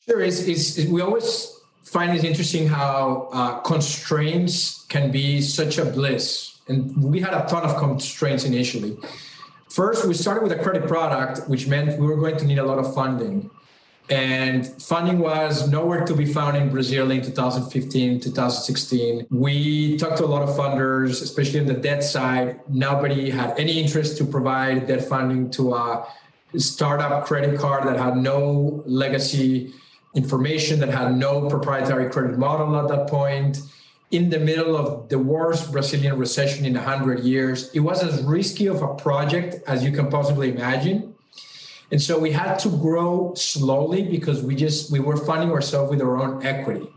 Sure. 0.00 0.20
is, 0.20 0.48
is 0.48 0.88
we 0.88 1.00
always 1.02 1.60
find 1.94 2.10
it 2.18 2.24
interesting 2.24 2.66
how 2.66 3.28
uh, 3.32 3.60
constraints 3.60 4.84
can 4.88 5.12
be 5.12 5.40
such 5.40 5.78
a 5.78 5.84
bliss 5.84 6.54
and 6.66 6.78
we 7.02 7.20
had 7.20 7.34
a 7.34 7.46
ton 7.46 7.62
of 7.62 7.76
constraints 7.76 8.44
initially. 8.44 8.96
First, 9.68 10.04
we 10.06 10.14
started 10.14 10.42
with 10.42 10.52
a 10.52 10.60
credit 10.62 10.88
product, 10.88 11.48
which 11.48 11.66
meant 11.68 11.98
we 12.00 12.06
were 12.06 12.16
going 12.16 12.36
to 12.38 12.46
need 12.46 12.58
a 12.58 12.64
lot 12.64 12.78
of 12.78 12.94
funding. 12.94 13.48
And 14.10 14.66
funding 14.82 15.18
was 15.18 15.68
nowhere 15.68 16.04
to 16.04 16.14
be 16.14 16.26
found 16.26 16.56
in 16.56 16.68
Brazil 16.70 17.10
in 17.10 17.22
2015, 17.22 18.20
2016. 18.20 19.26
We 19.30 19.96
talked 19.96 20.18
to 20.18 20.24
a 20.24 20.32
lot 20.34 20.42
of 20.42 20.50
funders, 20.50 21.22
especially 21.22 21.60
on 21.60 21.66
the 21.66 21.74
debt 21.74 22.02
side. 22.02 22.60
Nobody 22.68 23.30
had 23.30 23.58
any 23.58 23.80
interest 23.80 24.18
to 24.18 24.24
provide 24.24 24.88
debt 24.88 25.04
funding 25.08 25.50
to 25.52 25.74
a 25.74 26.06
startup 26.56 27.24
credit 27.24 27.58
card 27.58 27.86
that 27.88 27.98
had 27.98 28.16
no 28.16 28.82
legacy 28.84 29.72
information, 30.14 30.80
that 30.80 30.88
had 30.88 31.16
no 31.16 31.48
proprietary 31.48 32.10
credit 32.10 32.38
model 32.38 32.76
at 32.76 32.88
that 32.88 33.08
point 33.08 33.60
in 34.10 34.30
the 34.30 34.38
middle 34.38 34.76
of 34.76 35.08
the 35.08 35.18
worst 35.18 35.72
Brazilian 35.72 36.16
recession 36.16 36.64
in 36.64 36.74
100 36.74 37.20
years. 37.20 37.70
It 37.72 37.80
was 37.80 38.02
as 38.02 38.22
risky 38.22 38.66
of 38.66 38.82
a 38.82 38.94
project 38.94 39.56
as 39.66 39.82
you 39.82 39.90
can 39.90 40.08
possibly 40.08 40.50
imagine. 40.50 41.14
And 41.90 42.00
so 42.00 42.18
we 42.18 42.30
had 42.30 42.58
to 42.60 42.68
grow 42.68 43.34
slowly 43.34 44.02
because 44.02 44.42
we 44.42 44.54
just 44.54 44.90
we 44.90 45.00
were 45.00 45.16
funding 45.16 45.50
ourselves 45.50 45.90
with 45.90 46.00
our 46.00 46.16
own 46.16 46.44
equity. 46.46 46.88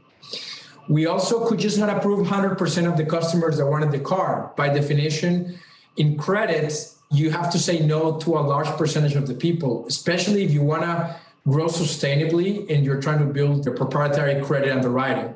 We 0.89 1.05
also 1.05 1.45
could 1.45 1.59
just 1.59 1.77
not 1.77 1.89
approve 1.89 2.25
100% 2.25 2.89
of 2.89 2.97
the 2.97 3.05
customers 3.05 3.57
that 3.57 3.65
wanted 3.65 3.91
the 3.91 3.99
car. 3.99 4.53
By 4.55 4.69
definition, 4.69 5.59
in 5.97 6.17
credit, 6.17 6.73
you 7.11 7.29
have 7.31 7.51
to 7.51 7.59
say 7.59 7.85
no 7.85 8.17
to 8.19 8.37
a 8.37 8.41
large 8.41 8.67
percentage 8.77 9.15
of 9.15 9.27
the 9.27 9.33
people, 9.33 9.85
especially 9.87 10.43
if 10.45 10.51
you 10.51 10.61
want 10.61 10.83
to 10.83 11.15
grow 11.47 11.65
sustainably 11.65 12.69
and 12.69 12.85
you're 12.85 13.01
trying 13.01 13.19
to 13.19 13.25
build 13.25 13.65
your 13.65 13.75
proprietary 13.75 14.43
credit 14.43 14.71
underwriting. 14.71 15.35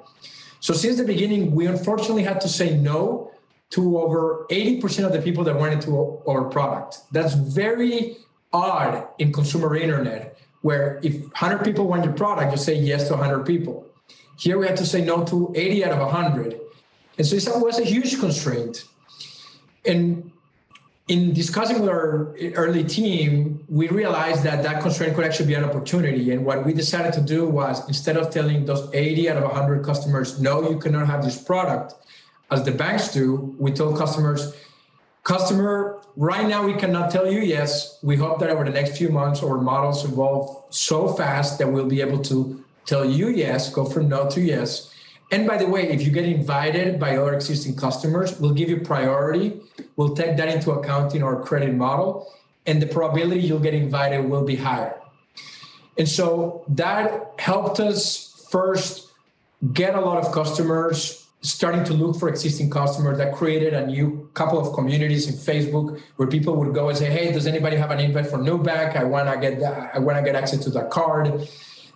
So 0.60 0.74
since 0.74 0.98
the 0.98 1.06
beginning, 1.06 1.56
we 1.56 1.66
unfortunately 1.66 2.24
had 2.24 2.42
to 2.42 2.50
say 2.50 2.78
no 2.78 3.32
to 3.72 3.98
over 3.98 4.46
80% 4.50 5.06
of 5.06 5.14
the 5.14 5.22
people 5.22 5.44
that 5.46 5.58
went 5.58 5.74
into 5.74 6.22
our 6.28 6.44
product. 6.44 7.00
That's 7.12 7.34
very 7.34 8.18
odd 8.52 9.08
in 9.18 9.32
consumer 9.32 9.76
internet, 9.76 10.38
where 10.62 11.00
if 11.02 11.22
100 11.22 11.64
people 11.64 11.88
want 11.88 12.04
your 12.04 12.14
product, 12.14 12.52
you 12.52 12.58
say 12.58 12.76
yes 12.76 13.08
to 13.08 13.14
100 13.16 13.46
people. 13.46 13.88
Here 14.38 14.58
we 14.58 14.68
had 14.68 14.78
to 14.78 14.86
say 14.86 15.04
no 15.04 15.24
to 15.26 15.54
80 15.56 15.86
out 15.86 15.92
of 15.94 16.00
100. 16.00 16.60
And 17.18 17.26
so 17.28 17.36
it 17.36 17.64
was 17.64 17.80
a 17.80 17.84
huge 17.84 18.20
constraint. 18.20 18.86
And 19.86 20.31
in 21.12 21.34
discussing 21.34 21.82
with 21.82 21.90
our 21.90 22.34
early 22.56 22.86
team, 22.86 23.66
we 23.68 23.90
realized 23.90 24.44
that 24.44 24.64
that 24.64 24.82
constraint 24.82 25.14
could 25.14 25.26
actually 25.26 25.48
be 25.48 25.56
an 25.56 25.66
opportunity. 25.66 26.32
And 26.32 26.46
what 26.46 26.66
we 26.66 26.74
decided 26.74 27.12
to 27.20 27.22
do 27.22 27.46
was 27.46 27.86
instead 27.90 28.16
of 28.16 28.30
telling 28.30 28.64
those 28.64 28.90
80 28.94 29.30
out 29.30 29.38
of 29.38 29.44
100 29.44 29.84
customers, 29.84 30.40
no, 30.40 30.70
you 30.70 30.80
cannot 30.80 31.08
have 31.08 31.22
this 31.22 31.38
product, 31.38 31.96
as 32.50 32.64
the 32.64 32.72
banks 32.72 33.14
do, 33.14 33.54
we 33.60 33.74
told 33.74 33.98
customers, 33.98 34.56
customer, 35.24 36.00
right 36.16 36.48
now 36.48 36.66
we 36.66 36.76
cannot 36.76 37.12
tell 37.12 37.30
you 37.30 37.42
yes. 37.42 38.00
We 38.02 38.16
hope 38.16 38.40
that 38.40 38.50
over 38.50 38.64
the 38.64 38.72
next 38.72 38.98
few 38.98 39.10
months, 39.10 39.44
our 39.44 39.58
models 39.58 40.06
evolve 40.06 40.64
so 40.70 41.10
fast 41.10 41.60
that 41.60 41.70
we'll 41.70 41.88
be 41.90 42.00
able 42.00 42.24
to 42.24 42.64
tell 42.86 43.04
you 43.04 43.28
yes, 43.28 43.70
go 43.70 43.84
from 43.84 44.08
no 44.08 44.30
to 44.30 44.40
yes 44.40 44.91
and 45.32 45.48
by 45.48 45.58
the 45.58 45.66
way, 45.66 45.90
if 45.90 46.02
you 46.02 46.12
get 46.12 46.26
invited 46.26 47.00
by 47.00 47.16
other 47.16 47.34
existing 47.34 47.76
customers, 47.78 48.38
we'll 48.40 48.54
give 48.54 48.70
you 48.70 48.82
priority. 48.82 49.62
We'll 49.96 50.14
take 50.14 50.36
that 50.38 50.50
into 50.50 50.72
account 50.72 51.16
in 51.16 51.24
our 51.24 51.42
credit 51.42 51.74
model, 51.74 52.34
and 52.66 52.82
the 52.82 52.88
probability 52.88 53.42
you'll 53.42 53.60
get 53.60 53.74
invited 53.74 54.30
will 54.30 54.44
be 54.44 54.58
higher. 54.58 55.00
And 55.98 56.08
so 56.08 56.66
that 56.68 57.32
helped 57.40 57.80
us 57.80 58.48
first 58.52 59.12
get 59.74 59.96
a 59.96 60.02
lot 60.02 60.24
of 60.24 60.34
customers 60.34 61.28
starting 61.42 61.84
to 61.84 61.94
look 61.94 62.20
for 62.20 62.30
existing 62.30 62.70
customers 62.70 63.18
that 63.18 63.34
created 63.34 63.74
a 63.74 63.86
new 63.88 64.30
couple 64.34 64.60
of 64.60 64.74
communities 64.76 65.28
in 65.28 65.34
facebook 65.34 66.00
where 66.18 66.28
people 66.28 66.56
would 66.56 66.74
go 66.74 66.90
and 66.90 66.98
say 66.98 67.10
hey 67.10 67.32
does 67.32 67.48
anybody 67.48 67.76
have 67.76 67.90
an 67.90 68.00
invite 68.00 68.28
for 68.28 68.38
Nubank 68.38 68.96
i 68.96 69.04
want 69.04 69.28
to 69.28 69.40
get 69.40 69.60
that 69.60 69.92
i 69.94 70.00
want 70.00 70.18
to 70.20 70.24
get 70.24 70.36
access 70.36 70.64
to 70.64 70.70
that 70.70 70.92
card 70.92 71.48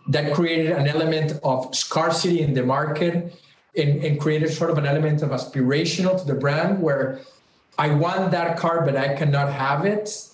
that 0.08 0.34
created 0.34 0.72
an 0.72 0.88
element 0.88 1.40
of 1.44 1.74
scarcity 1.76 2.42
in 2.42 2.54
the 2.54 2.64
market 2.64 3.34
and, 3.76 4.04
and, 4.04 4.20
created 4.20 4.52
sort 4.52 4.70
of 4.70 4.78
an 4.78 4.86
element 4.86 5.22
of 5.22 5.32
aspirational 5.32 6.18
to 6.20 6.26
the 6.26 6.36
brand 6.36 6.82
where 6.82 7.20
I 7.78 7.90
want 7.90 8.32
that 8.32 8.58
car, 8.58 8.86
but 8.86 8.96
I 8.96 9.16
cannot 9.16 9.52
have 9.52 9.86
it. 9.86 10.30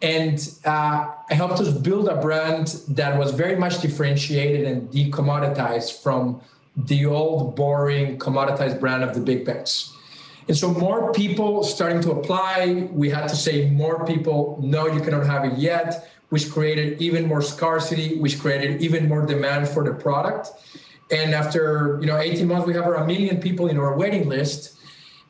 And 0.00 0.52
uh, 0.64 1.12
it 1.30 1.34
helped 1.34 1.60
us 1.60 1.70
build 1.78 2.08
a 2.08 2.20
brand 2.20 2.68
that 2.88 3.16
was 3.16 3.30
very 3.30 3.54
much 3.54 3.80
differentiated 3.80 4.64
and 4.64 4.90
decommoditized 4.90 6.02
from 6.02 6.40
the 6.76 7.06
old, 7.06 7.54
boring, 7.54 8.18
commoditized 8.18 8.80
brand 8.80 9.04
of 9.04 9.14
the 9.14 9.20
big 9.20 9.44
banks. 9.44 9.94
And 10.48 10.56
so 10.56 10.72
more 10.72 11.12
people 11.12 11.62
starting 11.62 12.00
to 12.02 12.10
apply. 12.10 12.88
We 12.90 13.10
had 13.10 13.28
to 13.28 13.36
say 13.36 13.70
more 13.70 14.04
people, 14.04 14.58
no, 14.60 14.88
you 14.88 15.00
cannot 15.00 15.24
have 15.24 15.44
it 15.44 15.56
yet 15.56 16.08
which 16.32 16.50
created 16.50 16.98
even 17.02 17.28
more 17.28 17.42
scarcity, 17.42 18.16
which 18.16 18.40
created 18.40 18.80
even 18.80 19.06
more 19.06 19.26
demand 19.26 19.68
for 19.68 19.84
the 19.84 19.92
product. 19.92 20.48
And 21.10 21.34
after 21.34 21.98
you 22.00 22.06
know 22.06 22.16
18 22.16 22.48
months, 22.48 22.66
we 22.66 22.72
have 22.72 22.86
a 22.86 23.06
million 23.06 23.38
people 23.38 23.66
in 23.66 23.76
our 23.76 23.94
waiting 23.98 24.30
list. 24.30 24.78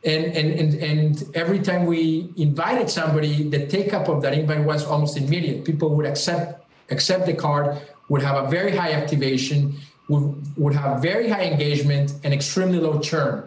And, 0.05 0.27
and, 0.27 0.49
and, 0.61 0.75
and 0.75 1.37
every 1.37 1.59
time 1.59 1.87
we 1.87 2.33
invited 2.37 2.89
somebody, 2.89 3.49
the 3.49 3.67
take 3.67 3.93
up 3.93 4.07
of 4.07 4.23
that 4.23 4.33
invite 4.35 4.65
was 4.65 4.85
almost 4.85 5.17
immediate. 5.17 5.65
People 5.65 5.89
would 5.97 6.07
accept 6.07 6.65
accept 6.89 7.27
the 7.27 7.35
card, 7.35 7.83
would 8.09 8.23
have 8.23 8.37
a 8.45 8.49
very 8.49 8.71
high 8.77 8.93
activation, 8.93 9.75
would, 10.09 10.25
would 10.57 10.75
have 10.75 11.03
very 11.03 11.29
high 11.29 11.47
engagement 11.47 12.15
and 12.23 12.33
extremely 12.33 12.79
low 12.79 13.01
churn. 13.01 13.43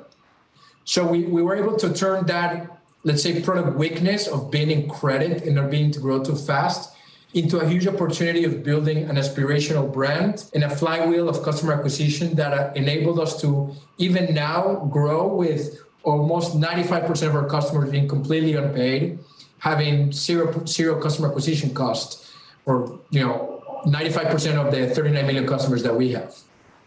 So 0.84 1.08
we, 1.08 1.24
we 1.24 1.42
were 1.42 1.56
able 1.56 1.78
to 1.78 1.94
turn 1.94 2.26
that, 2.26 2.82
let's 3.06 3.24
say, 3.24 3.42
product 3.42 3.78
weakness 3.78 4.28
of 4.28 4.52
being 4.52 4.72
in 4.72 4.90
credit 4.90 5.44
and 5.44 5.56
not 5.56 5.70
being 5.70 5.92
to 5.92 6.00
grow 6.02 6.22
too 6.22 6.36
fast 6.36 6.92
into 7.36 7.60
a 7.60 7.68
huge 7.68 7.86
opportunity 7.86 8.46
of 8.46 8.64
building 8.64 9.10
an 9.10 9.18
aspirational 9.18 9.92
brand 9.92 10.46
and 10.54 10.64
a 10.64 10.70
flywheel 10.70 11.28
of 11.28 11.44
customer 11.44 11.74
acquisition 11.74 12.34
that 12.34 12.54
uh, 12.54 12.72
enabled 12.76 13.20
us 13.20 13.40
to 13.42 13.76
even 13.98 14.34
now 14.34 14.76
grow 14.90 15.28
with 15.28 15.78
almost 16.04 16.58
95% 16.58 17.28
of 17.28 17.36
our 17.36 17.46
customers 17.46 17.92
being 17.92 18.08
completely 18.08 18.56
unpaid, 18.56 19.20
having 19.60 20.14
zero 20.14 20.66
zero 20.66 21.02
customer 21.02 21.28
acquisition 21.28 21.74
cost, 21.74 22.32
or 22.66 23.02
you 23.10 23.20
know 23.20 23.62
95% 23.86 24.56
of 24.56 24.72
the 24.72 24.96
39 24.96 25.28
million 25.28 25.46
customers 25.46 25.84
that 25.84 25.96
we 25.96 26.12
have. 26.14 26.34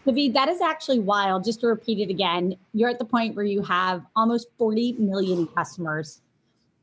David, 0.05 0.33
that 0.33 0.49
is 0.49 0.61
actually 0.61 0.99
wild. 0.99 1.43
Just 1.43 1.61
to 1.61 1.67
repeat 1.67 1.99
it 1.99 2.09
again, 2.09 2.55
you're 2.73 2.89
at 2.89 2.97
the 2.97 3.05
point 3.05 3.35
where 3.35 3.45
you 3.45 3.61
have 3.61 4.03
almost 4.15 4.47
40 4.57 4.93
million 4.93 5.45
customers 5.47 6.21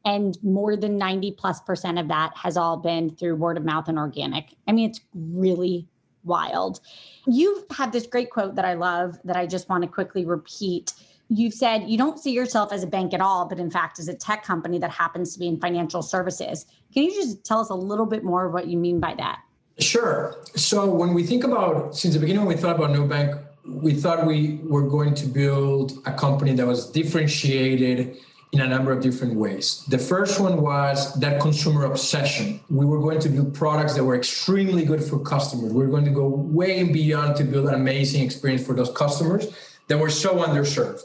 and 0.06 0.42
more 0.42 0.76
than 0.76 0.96
90 0.96 1.32
plus 1.32 1.60
percent 1.60 1.98
of 1.98 2.08
that 2.08 2.32
has 2.36 2.56
all 2.56 2.76
been 2.76 3.10
through 3.10 3.34
word 3.34 3.58
of 3.58 3.64
mouth 3.64 3.88
and 3.88 3.98
organic. 3.98 4.54
I 4.66 4.72
mean, 4.72 4.88
it's 4.88 5.00
really 5.14 5.88
wild. 6.22 6.80
You've 7.26 7.64
had 7.76 7.92
this 7.92 8.06
great 8.06 8.30
quote 8.30 8.54
that 8.54 8.64
I 8.64 8.74
love 8.74 9.18
that 9.24 9.36
I 9.36 9.46
just 9.46 9.68
want 9.68 9.82
to 9.82 9.88
quickly 9.88 10.24
repeat. 10.24 10.92
You've 11.28 11.54
said 11.54 11.88
you 11.88 11.98
don't 11.98 12.20
see 12.20 12.30
yourself 12.30 12.72
as 12.72 12.84
a 12.84 12.86
bank 12.86 13.14
at 13.14 13.20
all, 13.20 13.46
but 13.46 13.58
in 13.58 13.68
fact, 13.68 13.98
as 13.98 14.06
a 14.06 14.14
tech 14.14 14.44
company 14.44 14.78
that 14.78 14.92
happens 14.92 15.32
to 15.32 15.40
be 15.40 15.48
in 15.48 15.58
financial 15.58 16.02
services. 16.02 16.66
Can 16.94 17.02
you 17.02 17.12
just 17.12 17.44
tell 17.44 17.58
us 17.58 17.70
a 17.70 17.74
little 17.74 18.06
bit 18.06 18.22
more 18.22 18.46
of 18.46 18.52
what 18.52 18.68
you 18.68 18.78
mean 18.78 19.00
by 19.00 19.14
that? 19.16 19.40
Sure. 19.80 20.36
So, 20.54 20.88
when 20.88 21.14
we 21.14 21.24
think 21.24 21.44
about, 21.44 21.96
since 21.96 22.14
the 22.14 22.20
beginning, 22.20 22.46
when 22.46 22.56
we 22.56 22.60
thought 22.60 22.76
about 22.76 22.90
Nubank, 22.90 23.44
we 23.66 23.92
thought 23.92 24.24
we 24.24 24.60
were 24.62 24.88
going 24.88 25.14
to 25.14 25.26
build 25.26 25.98
a 26.06 26.12
company 26.12 26.54
that 26.54 26.66
was 26.66 26.90
differentiated 26.90 28.16
in 28.52 28.60
a 28.60 28.66
number 28.66 28.92
of 28.92 29.02
different 29.02 29.34
ways. 29.34 29.84
The 29.88 29.98
first 29.98 30.40
one 30.40 30.62
was 30.62 31.12
that 31.14 31.40
consumer 31.40 31.84
obsession. 31.84 32.60
We 32.70 32.86
were 32.86 33.00
going 33.00 33.18
to 33.20 33.28
build 33.28 33.54
products 33.54 33.94
that 33.94 34.04
were 34.04 34.16
extremely 34.16 34.84
good 34.84 35.02
for 35.02 35.18
customers. 35.18 35.72
We 35.72 35.84
were 35.84 35.90
going 35.90 36.04
to 36.04 36.10
go 36.10 36.28
way 36.28 36.84
beyond 36.84 37.36
to 37.36 37.44
build 37.44 37.66
an 37.68 37.74
amazing 37.74 38.22
experience 38.22 38.64
for 38.64 38.74
those 38.74 38.90
customers 38.92 39.48
that 39.88 39.98
were 39.98 40.10
so 40.10 40.36
underserved. 40.36 41.02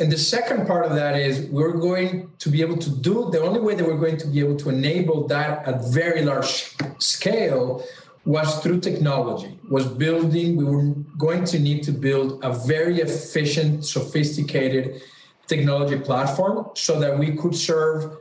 And 0.00 0.10
the 0.10 0.18
second 0.18 0.66
part 0.66 0.84
of 0.86 0.94
that 0.96 1.16
is 1.16 1.48
we're 1.50 1.72
going 1.72 2.30
to 2.40 2.48
be 2.50 2.60
able 2.62 2.78
to 2.78 2.90
do 2.90 3.30
the 3.30 3.40
only 3.40 3.60
way 3.60 3.74
that 3.76 3.86
we're 3.86 3.98
going 3.98 4.16
to 4.18 4.26
be 4.26 4.40
able 4.40 4.56
to 4.56 4.70
enable 4.70 5.28
that 5.28 5.66
at 5.68 5.84
very 5.92 6.22
large 6.24 6.74
scale 6.98 7.84
was 8.24 8.60
through 8.62 8.80
technology 8.80 9.58
was 9.68 9.86
building 9.86 10.56
we 10.56 10.64
were 10.64 10.94
going 11.18 11.44
to 11.44 11.58
need 11.58 11.82
to 11.82 11.92
build 11.92 12.42
a 12.42 12.52
very 12.66 13.00
efficient 13.00 13.84
sophisticated 13.84 15.02
technology 15.46 15.98
platform 15.98 16.70
so 16.74 16.98
that 17.00 17.18
we 17.18 17.36
could 17.36 17.54
serve 17.54 18.18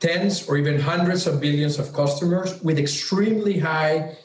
tens 0.00 0.48
or 0.48 0.56
even 0.56 0.80
hundreds 0.80 1.26
of 1.26 1.40
billions 1.40 1.78
of 1.78 1.92
customers 1.92 2.62
with 2.62 2.78
extremely 2.78 3.58
high 3.58 4.16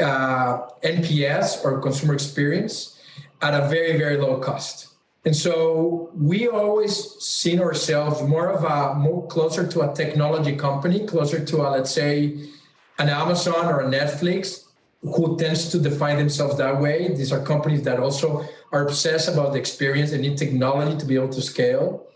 uh, 0.00 0.68
NPS 0.82 1.64
or 1.64 1.80
consumer 1.80 2.14
experience 2.14 3.00
at 3.42 3.54
a 3.54 3.68
very, 3.68 3.96
very 3.96 4.16
low 4.16 4.38
cost. 4.38 4.88
And 5.24 5.36
so 5.36 6.10
we 6.14 6.48
always 6.48 6.94
seen 7.20 7.60
ourselves 7.60 8.22
more 8.22 8.48
of 8.48 8.64
a 8.64 8.94
more 8.94 9.26
closer 9.26 9.66
to 9.66 9.90
a 9.90 9.94
technology 9.94 10.56
company, 10.56 11.06
closer 11.06 11.44
to 11.44 11.56
a, 11.58 11.68
let's 11.68 11.90
say, 11.90 12.48
an 12.98 13.08
Amazon 13.08 13.66
or 13.66 13.80
a 13.80 13.84
Netflix, 13.84 14.67
who 15.02 15.36
tends 15.38 15.68
to 15.70 15.78
define 15.78 16.18
themselves 16.18 16.56
that 16.56 16.80
way. 16.80 17.08
These 17.14 17.32
are 17.32 17.40
companies 17.40 17.82
that 17.82 18.00
also 18.00 18.44
are 18.72 18.86
obsessed 18.86 19.28
about 19.28 19.52
the 19.52 19.58
experience 19.58 20.12
and 20.12 20.22
need 20.22 20.36
technology 20.36 20.96
to 20.98 21.06
be 21.06 21.14
able 21.14 21.28
to 21.30 21.42
scale. 21.42 22.06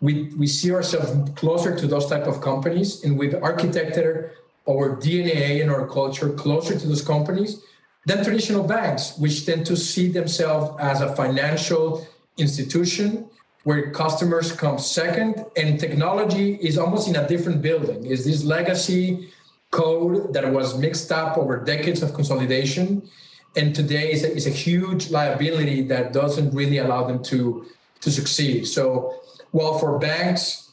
We, 0.00 0.32
we 0.36 0.46
see 0.46 0.72
ourselves 0.72 1.30
closer 1.34 1.76
to 1.76 1.86
those 1.86 2.06
type 2.06 2.26
of 2.26 2.40
companies 2.40 3.04
and 3.04 3.18
we've 3.18 3.32
architected 3.32 4.30
our 4.68 4.96
DNA 4.96 5.62
and 5.62 5.70
our 5.70 5.86
culture 5.86 6.30
closer 6.30 6.78
to 6.78 6.86
those 6.86 7.02
companies 7.02 7.62
than 8.06 8.22
traditional 8.22 8.64
banks, 8.64 9.16
which 9.18 9.46
tend 9.46 9.66
to 9.66 9.76
see 9.76 10.08
themselves 10.08 10.76
as 10.80 11.00
a 11.00 11.14
financial 11.16 12.06
institution 12.36 13.28
where 13.64 13.90
customers 13.90 14.52
come 14.52 14.78
second 14.78 15.44
and 15.56 15.78
technology 15.78 16.54
is 16.56 16.78
almost 16.78 17.08
in 17.08 17.16
a 17.16 17.28
different 17.28 17.60
building. 17.60 18.06
Is 18.06 18.24
this 18.24 18.42
legacy 18.42 19.30
code 19.70 20.32
that 20.32 20.50
was 20.52 20.78
mixed 20.78 21.12
up 21.12 21.38
over 21.38 21.62
decades 21.62 22.02
of 22.02 22.12
consolidation 22.14 23.08
and 23.56 23.74
today 23.74 24.12
is 24.12 24.24
a, 24.24 24.34
is 24.34 24.46
a 24.46 24.50
huge 24.50 25.10
liability 25.10 25.82
that 25.82 26.12
doesn't 26.12 26.54
really 26.54 26.78
allow 26.78 27.06
them 27.06 27.22
to 27.24 27.66
to 28.00 28.10
succeed. 28.10 28.66
So 28.66 29.20
while 29.50 29.78
for 29.78 29.98
banks 29.98 30.70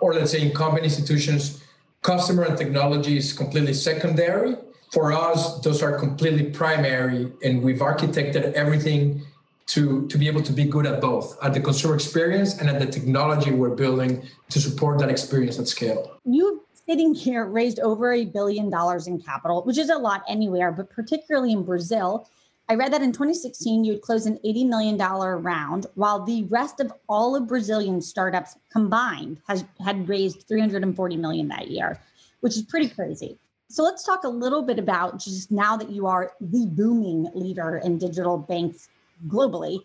or 0.00 0.14
let's 0.14 0.32
say 0.32 0.42
incumbent 0.42 0.84
institutions, 0.84 1.62
customer 2.02 2.44
and 2.44 2.56
technology 2.56 3.16
is 3.16 3.32
completely 3.32 3.74
secondary. 3.74 4.56
For 4.92 5.12
us, 5.12 5.60
those 5.60 5.82
are 5.82 5.98
completely 5.98 6.44
primary, 6.44 7.32
and 7.44 7.62
we've 7.62 7.78
architected 7.78 8.52
everything 8.52 9.22
to, 9.66 10.06
to 10.06 10.16
be 10.16 10.26
able 10.28 10.42
to 10.42 10.52
be 10.52 10.64
good 10.64 10.86
at 10.86 11.00
both, 11.00 11.36
at 11.42 11.52
the 11.52 11.60
consumer 11.60 11.94
experience 11.94 12.58
and 12.58 12.70
at 12.70 12.78
the 12.78 12.86
technology 12.86 13.50
we're 13.50 13.74
building 13.74 14.26
to 14.48 14.60
support 14.60 14.98
that 15.00 15.10
experience 15.10 15.58
at 15.58 15.68
scale. 15.68 16.18
You 16.24 16.57
sitting 16.88 17.14
here 17.14 17.44
raised 17.44 17.80
over 17.80 18.14
a 18.14 18.24
billion 18.24 18.70
dollars 18.70 19.06
in 19.08 19.20
capital, 19.20 19.62
which 19.64 19.76
is 19.76 19.90
a 19.90 19.98
lot 19.98 20.22
anywhere, 20.26 20.72
but 20.72 20.88
particularly 20.88 21.52
in 21.52 21.62
Brazil. 21.62 22.26
I 22.70 22.76
read 22.76 22.92
that 22.92 23.02
in 23.02 23.12
2016, 23.12 23.84
you 23.84 23.92
had 23.92 24.02
closed 24.02 24.26
an 24.26 24.38
$80 24.44 24.68
million 24.68 24.96
round, 24.96 25.86
while 25.94 26.24
the 26.24 26.44
rest 26.44 26.80
of 26.80 26.92
all 27.08 27.36
of 27.36 27.46
Brazilian 27.46 28.00
startups 28.00 28.56
combined 28.72 29.40
has 29.46 29.64
had 29.84 30.08
raised 30.08 30.48
340 30.48 31.16
million 31.16 31.48
that 31.48 31.68
year, 31.68 32.00
which 32.40 32.56
is 32.56 32.62
pretty 32.62 32.88
crazy. 32.88 33.38
So 33.68 33.82
let's 33.82 34.04
talk 34.04 34.24
a 34.24 34.28
little 34.28 34.62
bit 34.62 34.78
about 34.78 35.18
just 35.18 35.50
now 35.50 35.76
that 35.76 35.90
you 35.90 36.06
are 36.06 36.32
the 36.40 36.64
booming 36.66 37.28
leader 37.34 37.82
in 37.84 37.98
digital 37.98 38.38
banks 38.38 38.88
globally. 39.26 39.80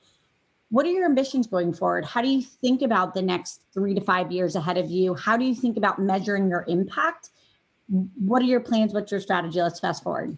What 0.70 0.86
are 0.86 0.90
your 0.90 1.06
ambitions 1.06 1.48
going 1.48 1.74
forward? 1.74 2.06
How 2.06 2.22
do 2.22 2.28
you 2.28 2.42
think 2.42 2.82
about 2.82 3.14
the 3.14 3.22
next 3.22 3.62
three 3.74 3.94
to 3.94 4.02
five 4.02 4.32
years 4.32 4.56
ahead 4.56 4.78
of 4.78 4.90
you? 4.90 5.14
How 5.14 5.38
do 5.38 5.46
you 5.46 5.54
think 5.54 5.78
about 5.78 6.00
measuring 6.00 6.50
your 6.50 6.66
impact? 6.68 7.30
What 7.88 8.42
are 8.42 8.46
your 8.46 8.60
plans? 8.60 8.94
What's 8.94 9.12
your 9.12 9.22
strategy? 9.22 9.62
Let's 9.62 9.80
fast 9.80 10.04
forward. 10.04 10.38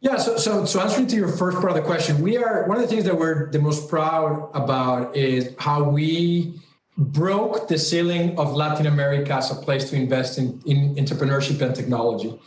Yeah, 0.00 0.18
so, 0.18 0.36
so 0.36 0.66
so 0.66 0.80
answering 0.80 1.06
to 1.06 1.16
your 1.16 1.28
first 1.28 1.58
part 1.58 1.70
of 1.70 1.76
the 1.76 1.82
question, 1.82 2.20
we 2.20 2.36
are 2.36 2.66
one 2.68 2.76
of 2.76 2.82
the 2.82 2.88
things 2.88 3.04
that 3.04 3.16
we're 3.16 3.50
the 3.50 3.58
most 3.58 3.88
proud 3.88 4.50
about 4.52 5.16
is 5.16 5.54
how 5.58 5.82
we 5.82 6.60
broke 6.96 7.66
the 7.66 7.78
ceiling 7.78 8.38
of 8.38 8.54
Latin 8.54 8.86
America 8.86 9.34
as 9.34 9.50
a 9.50 9.54
place 9.54 9.90
to 9.90 9.96
invest 9.96 10.38
in, 10.38 10.60
in 10.64 10.94
entrepreneurship 10.94 11.60
and 11.60 11.74
technology. 11.74 12.38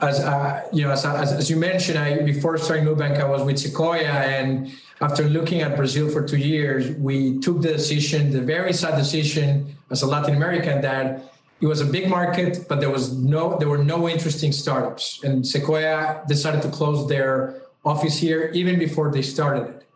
As 0.00 0.18
uh, 0.20 0.62
you 0.72 0.82
know, 0.82 0.90
as, 0.90 1.04
as, 1.04 1.32
as 1.32 1.48
you 1.48 1.56
mentioned, 1.56 1.98
I, 1.98 2.18
before 2.22 2.58
starting 2.58 2.84
Nubank, 2.84 3.20
I 3.20 3.24
was 3.24 3.42
with 3.42 3.58
Sequoia, 3.58 4.02
and 4.02 4.72
after 5.00 5.24
looking 5.24 5.60
at 5.62 5.76
Brazil 5.76 6.08
for 6.08 6.26
two 6.26 6.36
years, 6.36 6.90
we 6.96 7.38
took 7.38 7.62
the 7.62 7.72
decision, 7.72 8.30
the 8.32 8.40
very 8.40 8.72
sad 8.72 8.96
decision 8.96 9.76
as 9.90 10.02
a 10.02 10.06
Latin 10.06 10.34
American 10.34 10.80
that 10.82 11.32
it 11.60 11.66
was 11.66 11.80
a 11.80 11.84
big 11.84 12.08
market, 12.08 12.66
but 12.68 12.80
there 12.80 12.90
was 12.90 13.16
no, 13.16 13.56
there 13.58 13.68
were 13.68 13.84
no 13.84 14.08
interesting 14.08 14.50
startups. 14.50 15.22
And 15.22 15.46
Sequoia 15.46 16.22
decided 16.26 16.62
to 16.62 16.68
close 16.68 17.08
their 17.08 17.62
office 17.84 18.18
here 18.18 18.50
even 18.52 18.78
before 18.78 19.12
they 19.12 19.22
started 19.22 19.68
it. 19.68 19.86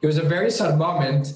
It 0.00 0.06
was 0.06 0.16
a 0.16 0.22
very 0.22 0.50
sad 0.50 0.78
moment 0.78 1.34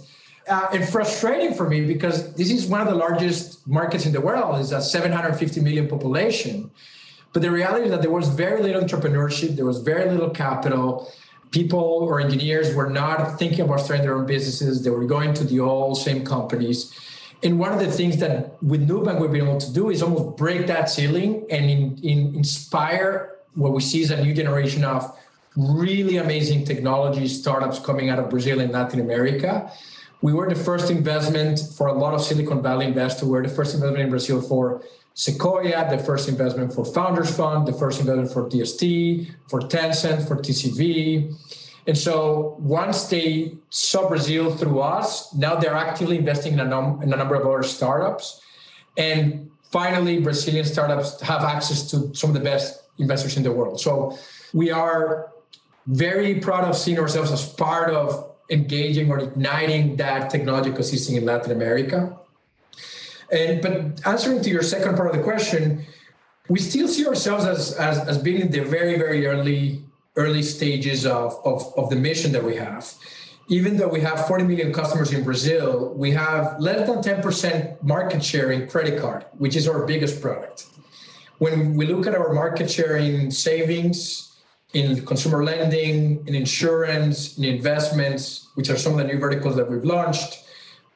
uh, 0.48 0.68
and 0.72 0.88
frustrating 0.88 1.54
for 1.54 1.68
me 1.68 1.84
because 1.84 2.34
this 2.34 2.50
is 2.50 2.66
one 2.66 2.80
of 2.80 2.86
the 2.86 2.94
largest 2.94 3.66
markets 3.66 4.06
in 4.06 4.12
the 4.12 4.20
world. 4.20 4.60
It's 4.60 4.72
a 4.72 4.80
750 4.80 5.60
million 5.60 5.88
population. 5.88 6.70
But 7.32 7.42
the 7.42 7.50
reality 7.50 7.86
is 7.86 7.90
that 7.90 8.02
there 8.02 8.10
was 8.10 8.28
very 8.28 8.62
little 8.62 8.82
entrepreneurship, 8.82 9.56
there 9.56 9.66
was 9.66 9.80
very 9.80 10.10
little 10.10 10.30
capital 10.30 11.12
people 11.50 11.78
or 11.78 12.20
engineers 12.20 12.74
were 12.74 12.90
not 12.90 13.38
thinking 13.38 13.60
about 13.60 13.80
starting 13.80 14.04
their 14.04 14.16
own 14.16 14.26
businesses. 14.26 14.82
They 14.82 14.90
were 14.90 15.04
going 15.04 15.32
to 15.34 15.44
the 15.44 15.60
old 15.60 15.98
same 15.98 16.24
companies. 16.24 16.92
And 17.42 17.58
one 17.58 17.72
of 17.72 17.78
the 17.78 17.90
things 17.90 18.16
that 18.18 18.60
with 18.62 18.88
Nubank 18.88 19.20
we've 19.20 19.30
been 19.30 19.46
able 19.48 19.60
to 19.60 19.72
do 19.72 19.90
is 19.90 20.02
almost 20.02 20.36
break 20.36 20.66
that 20.66 20.90
ceiling 20.90 21.46
and 21.50 21.70
in, 21.70 21.98
in 22.02 22.34
inspire 22.34 23.36
what 23.54 23.72
we 23.72 23.80
see 23.80 24.02
as 24.02 24.10
a 24.10 24.22
new 24.22 24.34
generation 24.34 24.84
of 24.84 25.16
really 25.56 26.16
amazing 26.16 26.64
technology 26.64 27.28
startups 27.28 27.78
coming 27.78 28.10
out 28.10 28.18
of 28.18 28.28
Brazil 28.28 28.60
and 28.60 28.72
Latin 28.72 29.00
America. 29.00 29.70
We 30.22 30.32
were 30.32 30.48
the 30.48 30.54
first 30.54 30.90
investment 30.90 31.60
for 31.76 31.88
a 31.88 31.92
lot 31.92 32.14
of 32.14 32.22
Silicon 32.22 32.62
Valley 32.62 32.86
investors. 32.86 33.24
We 33.24 33.32
were 33.32 33.42
the 33.42 33.54
first 33.54 33.74
investment 33.74 34.04
in 34.04 34.10
Brazil 34.10 34.40
for 34.40 34.82
Sequoia, 35.14 35.88
the 35.90 36.02
first 36.02 36.28
investment 36.28 36.72
for 36.74 36.84
Founders 36.84 37.34
Fund, 37.34 37.66
the 37.66 37.72
first 37.72 38.00
investment 38.00 38.32
for 38.32 38.48
DST, 38.48 39.30
for 39.48 39.60
Tencent, 39.60 40.26
for 40.26 40.36
TCV. 40.36 41.34
And 41.86 41.96
so 41.96 42.56
once 42.58 43.04
they 43.04 43.54
saw 43.70 44.08
Brazil 44.08 44.54
through 44.54 44.80
us, 44.80 45.32
now 45.34 45.54
they're 45.54 45.74
actively 45.74 46.18
investing 46.18 46.54
in 46.54 46.60
a, 46.60 46.64
num- 46.64 47.02
in 47.02 47.12
a 47.12 47.16
number 47.16 47.34
of 47.34 47.46
other 47.46 47.62
startups. 47.62 48.40
And 48.96 49.50
finally, 49.70 50.18
Brazilian 50.20 50.64
startups 50.64 51.20
have 51.20 51.42
access 51.42 51.88
to 51.90 52.14
some 52.14 52.30
of 52.30 52.34
the 52.34 52.40
best 52.40 52.82
investors 52.98 53.36
in 53.36 53.42
the 53.42 53.52
world. 53.52 53.80
So 53.80 54.18
we 54.52 54.70
are 54.70 55.32
very 55.86 56.40
proud 56.40 56.64
of 56.64 56.76
seeing 56.76 56.98
ourselves 56.98 57.30
as 57.30 57.46
part 57.46 57.90
of 57.90 58.25
engaging 58.50 59.10
or 59.10 59.18
igniting 59.18 59.96
that 59.96 60.30
technology 60.30 60.70
ecosystem 60.70 61.16
in 61.16 61.24
Latin 61.24 61.52
America. 61.52 62.16
And 63.32 63.60
but 63.60 64.06
answering 64.06 64.42
to 64.42 64.50
your 64.50 64.62
second 64.62 64.96
part 64.96 65.10
of 65.10 65.16
the 65.16 65.22
question, 65.22 65.84
we 66.48 66.60
still 66.60 66.88
see 66.88 67.06
ourselves 67.06 67.44
as 67.44 67.72
as, 67.72 67.98
as 68.06 68.18
being 68.18 68.40
in 68.40 68.50
the 68.50 68.60
very 68.60 68.96
very 68.96 69.26
early 69.26 69.82
early 70.16 70.42
stages 70.42 71.06
of, 71.06 71.38
of, 71.44 71.72
of 71.76 71.90
the 71.90 71.96
mission 71.96 72.32
that 72.32 72.42
we 72.42 72.56
have. 72.56 72.92
Even 73.48 73.76
though 73.76 73.88
we 73.88 74.00
have 74.00 74.26
40 74.26 74.44
million 74.44 74.72
customers 74.72 75.12
in 75.12 75.22
Brazil, 75.22 75.92
we 75.94 76.10
have 76.10 76.58
less 76.58 76.88
than 76.88 76.98
10% 77.22 77.82
market 77.82 78.24
share 78.24 78.50
in 78.50 78.66
credit 78.66 79.00
card, 79.00 79.26
which 79.38 79.54
is 79.54 79.68
our 79.68 79.86
biggest 79.86 80.20
product. 80.20 80.66
When 81.38 81.76
we 81.76 81.86
look 81.86 82.06
at 82.06 82.14
our 82.14 82.32
market 82.32 82.70
share 82.70 82.96
in 82.96 83.30
savings, 83.30 84.35
in 84.72 85.04
consumer 85.06 85.44
lending, 85.44 86.26
in 86.26 86.34
insurance, 86.34 87.38
in 87.38 87.44
investments, 87.44 88.48
which 88.54 88.68
are 88.68 88.76
some 88.76 88.92
of 88.92 88.98
the 88.98 89.04
new 89.04 89.18
verticals 89.18 89.56
that 89.56 89.70
we've 89.70 89.84
launched, 89.84 90.44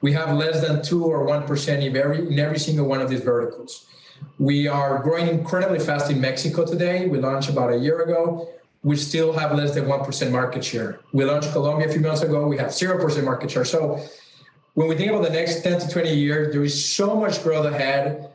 we 0.02 0.12
have 0.12 0.34
less 0.36 0.60
than 0.66 0.82
two 0.82 1.04
or 1.04 1.24
one 1.24 1.46
percent 1.46 1.82
in 1.82 1.96
every 1.96 2.18
in 2.18 2.38
every 2.38 2.58
single 2.58 2.86
one 2.86 3.00
of 3.00 3.08
these 3.08 3.20
verticals. 3.20 3.86
We 4.38 4.68
are 4.68 5.02
growing 5.02 5.28
incredibly 5.28 5.78
fast 5.78 6.10
in 6.10 6.20
Mexico 6.20 6.64
today. 6.64 7.06
We 7.06 7.18
launched 7.18 7.48
about 7.48 7.72
a 7.72 7.78
year 7.78 8.02
ago. 8.02 8.48
We 8.82 8.96
still 8.96 9.32
have 9.34 9.54
less 9.54 9.74
than 9.74 9.86
one 9.86 10.04
percent 10.04 10.32
market 10.32 10.64
share. 10.64 11.00
We 11.12 11.24
launched 11.24 11.52
Colombia 11.52 11.88
a 11.88 11.92
few 11.92 12.00
months 12.00 12.22
ago. 12.22 12.46
We 12.46 12.56
have 12.58 12.72
zero 12.72 13.00
percent 13.02 13.24
market 13.24 13.50
share. 13.50 13.64
So 13.64 14.02
when 14.74 14.88
we 14.88 14.96
think 14.96 15.10
about 15.10 15.24
the 15.24 15.30
next 15.30 15.62
10 15.62 15.80
to 15.80 15.88
20 15.88 16.14
years, 16.14 16.52
there 16.52 16.62
is 16.62 16.94
so 16.94 17.16
much 17.16 17.42
growth 17.42 17.66
ahead 17.66 18.30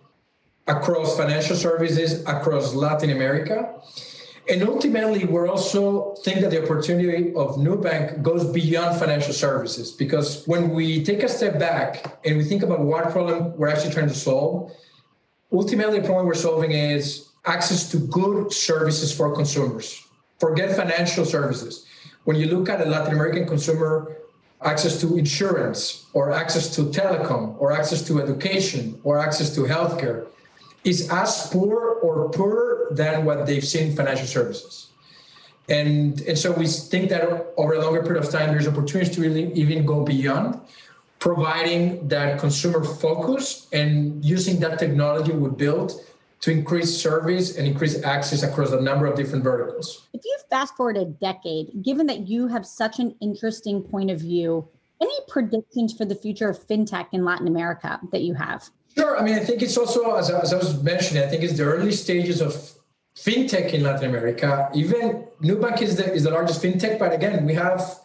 across 0.68 1.16
financial 1.18 1.56
services, 1.56 2.22
across 2.26 2.74
Latin 2.74 3.12
America. 3.12 3.74
And 4.48 4.62
ultimately, 4.62 5.26
we're 5.26 5.48
also 5.48 6.14
think 6.24 6.42
that 6.42 6.52
the 6.52 6.64
opportunity 6.64 7.34
of 7.34 7.56
Nubank 7.56 8.22
goes 8.22 8.46
beyond 8.46 9.00
financial 9.00 9.34
services 9.34 9.92
because 9.92 10.46
when 10.46 10.70
we 10.70 11.04
take 11.04 11.24
a 11.24 11.30
step 11.30 11.58
back 11.58 12.20
and 12.24 12.38
we 12.38 12.44
think 12.44 12.62
about 12.62 12.82
what 12.82 13.10
problem 13.12 13.58
we're 13.58 13.70
actually 13.70 13.94
trying 13.94 14.08
to 14.08 14.14
solve, 14.14 14.72
ultimately 15.52 16.00
the 16.00 16.06
problem 16.06 16.28
we're 16.28 16.36
solving 16.36 16.72
is 16.74 17.30
access 17.46 17.90
to 17.90 17.98
good 17.98 18.54
services 18.54 19.16
for 19.16 19.34
consumers. 19.34 20.04
Forget 20.40 20.76
financial 20.76 21.26
services. 21.26 21.88
When 22.26 22.36
you 22.36 22.48
look 22.48 22.70
at 22.70 22.82
a 22.82 22.86
Latin 22.86 23.14
American 23.14 23.48
consumer, 23.48 24.18
access 24.62 25.02
to 25.02 25.18
insurance 25.18 26.06
or 26.14 26.32
access 26.32 26.76
to 26.76 26.84
telecom 26.84 27.56
or 27.60 27.72
access 27.72 28.06
to 28.08 28.22
education 28.22 29.00
or 29.04 29.18
access 29.18 29.54
to 29.56 29.62
healthcare 29.62 30.28
is 30.86 31.10
as 31.12 31.50
poor 31.52 32.00
or 32.02 32.30
poorer 32.30 32.88
than 32.92 33.26
what 33.26 33.46
they've 33.46 33.66
seen 33.66 33.90
in 33.90 33.96
financial 33.96 34.28
services. 34.28 34.90
And, 35.68 36.22
and 36.22 36.38
so 36.38 36.52
we 36.52 36.68
think 36.68 37.10
that 37.10 37.24
over 37.58 37.74
a 37.74 37.82
longer 37.82 38.04
period 38.04 38.24
of 38.24 38.32
time, 38.32 38.50
there's 38.50 38.68
opportunities 38.68 39.16
to 39.16 39.22
really 39.22 39.52
even 39.54 39.86
go 39.86 40.04
beyond 40.04 40.62
providing 41.18 42.08
that 42.08 42.40
consumer 42.40 42.84
focus 42.84 43.68
and 43.74 44.24
using 44.24 44.60
that 44.60 44.78
technology 44.78 45.32
we 45.32 45.50
built 45.50 46.06
to 46.42 46.52
increase 46.52 46.96
service 46.96 47.58
and 47.58 47.66
increase 47.66 48.04
access 48.04 48.44
across 48.44 48.72
a 48.72 48.80
number 48.80 49.08
of 49.08 49.18
different 49.18 49.44
verticals. 49.44 50.08
If 50.14 50.24
you 50.24 50.38
fast 50.52 50.76
forward 50.76 50.98
a 50.98 51.06
decade, 51.06 51.82
given 51.82 52.06
that 52.06 52.28
you 52.28 52.48
have 52.48 52.64
such 52.64 53.00
an 53.00 53.16
interesting 53.20 53.82
point 53.82 54.12
of 54.12 54.20
view, 54.20 54.68
any 55.02 55.18
predictions 55.28 55.94
for 55.94 56.06
the 56.06 56.14
future 56.14 56.48
of 56.48 56.60
fintech 56.60 57.08
in 57.12 57.26
Latin 57.26 57.48
America 57.48 58.00
that 58.12 58.22
you 58.22 58.36
have? 58.36 58.70
Sure. 58.98 59.20
I 59.20 59.24
mean, 59.24 59.36
I 59.36 59.40
think 59.40 59.62
it's 59.62 59.78
also, 59.78 60.16
as, 60.16 60.30
as 60.30 60.54
I 60.54 60.58
was 60.58 60.82
mentioning, 60.82 61.24
I 61.24 61.28
think 61.28 61.44
it's 61.44 61.58
the 61.58 61.64
early 61.64 61.92
stages 61.92 62.42
of 62.42 62.56
fintech 63.16 63.74
in 63.74 63.84
Latin 63.84 64.10
America. 64.10 64.70
Even 64.74 65.26
Nubank 65.42 65.82
is 65.82 65.98
the, 65.98 66.14
is 66.14 66.24
the 66.24 66.32
largest 66.32 66.62
fintech, 66.62 66.98
but 67.00 67.14
again, 67.14 67.46
we 67.46 67.54
have 67.54 68.00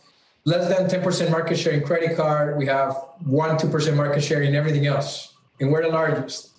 less 0.45 0.69
than 0.69 0.89
10% 0.89 1.31
market 1.31 1.57
share 1.59 1.73
in 1.73 1.83
credit 1.83 2.17
card. 2.17 2.59
We 2.59 2.67
have 2.67 2.97
1 3.25 3.59
2% 3.59 3.97
market 3.97 4.23
share 4.23 4.43
in 4.43 4.55
everything 4.55 4.87
else, 4.87 5.35
and 5.61 5.71
we're 5.71 5.83
the 5.83 5.89
largest. 5.89 6.51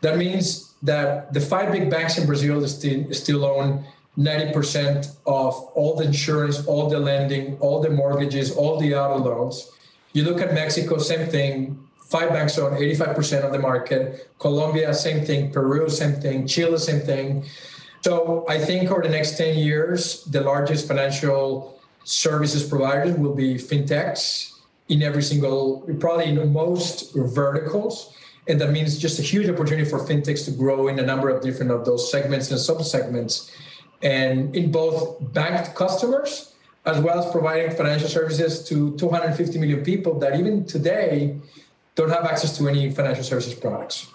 That 0.00 0.16
means 0.16 0.74
that 0.82 1.32
the 1.32 1.40
five 1.40 1.72
big 1.72 1.90
banks 1.90 2.18
in 2.18 2.26
Brazil 2.26 2.66
still, 2.68 3.12
still 3.12 3.44
own 3.44 3.84
90% 4.16 5.16
of 5.26 5.54
all 5.74 5.96
the 5.96 6.04
insurance, 6.04 6.66
all 6.66 6.88
the 6.88 6.98
lending, 6.98 7.56
all 7.58 7.80
the 7.80 7.90
mortgages, 7.90 8.50
all 8.50 8.78
the 8.80 8.94
auto 8.94 9.22
loans. 9.22 9.70
You 10.12 10.24
look 10.24 10.40
at 10.40 10.54
Mexico, 10.54 10.98
same 10.98 11.28
thing. 11.28 11.87
Five 12.08 12.30
banks 12.30 12.58
own 12.58 12.72
85% 12.72 13.44
of 13.44 13.52
the 13.52 13.58
market. 13.58 14.30
Colombia, 14.38 14.94
same 14.94 15.26
thing. 15.26 15.52
Peru, 15.52 15.90
same 15.90 16.14
thing. 16.14 16.46
Chile, 16.46 16.78
same 16.78 17.00
thing. 17.00 17.44
So 18.02 18.46
I 18.48 18.58
think 18.58 18.90
over 18.90 19.02
the 19.02 19.10
next 19.10 19.36
10 19.36 19.58
years, 19.58 20.24
the 20.24 20.40
largest 20.40 20.88
financial 20.88 21.78
services 22.04 22.66
providers 22.66 23.14
will 23.18 23.34
be 23.34 23.56
fintechs 23.56 24.54
in 24.88 25.02
every 25.02 25.22
single, 25.22 25.80
probably 26.00 26.26
in 26.26 26.50
most 26.50 27.14
verticals. 27.14 28.14
And 28.48 28.58
that 28.62 28.70
means 28.70 28.96
just 28.96 29.18
a 29.18 29.22
huge 29.22 29.46
opportunity 29.50 29.88
for 29.88 29.98
fintechs 29.98 30.46
to 30.46 30.50
grow 30.50 30.88
in 30.88 30.98
a 30.98 31.02
number 31.02 31.28
of 31.28 31.42
different 31.42 31.70
of 31.70 31.84
those 31.84 32.10
segments 32.10 32.50
and 32.50 32.58
subsegments. 32.58 33.54
And 34.02 34.56
in 34.56 34.72
both 34.72 35.18
banked 35.34 35.74
customers, 35.74 36.54
as 36.86 36.98
well 37.02 37.18
as 37.22 37.30
providing 37.30 37.70
financial 37.76 38.08
services 38.08 38.66
to 38.68 38.96
250 38.96 39.58
million 39.58 39.84
people 39.84 40.18
that 40.20 40.38
even 40.38 40.64
today 40.64 41.36
don't 41.98 42.10
have 42.10 42.24
access 42.24 42.56
to 42.56 42.68
any 42.68 42.90
financial 42.90 43.24
services 43.24 43.54
products. 43.54 44.06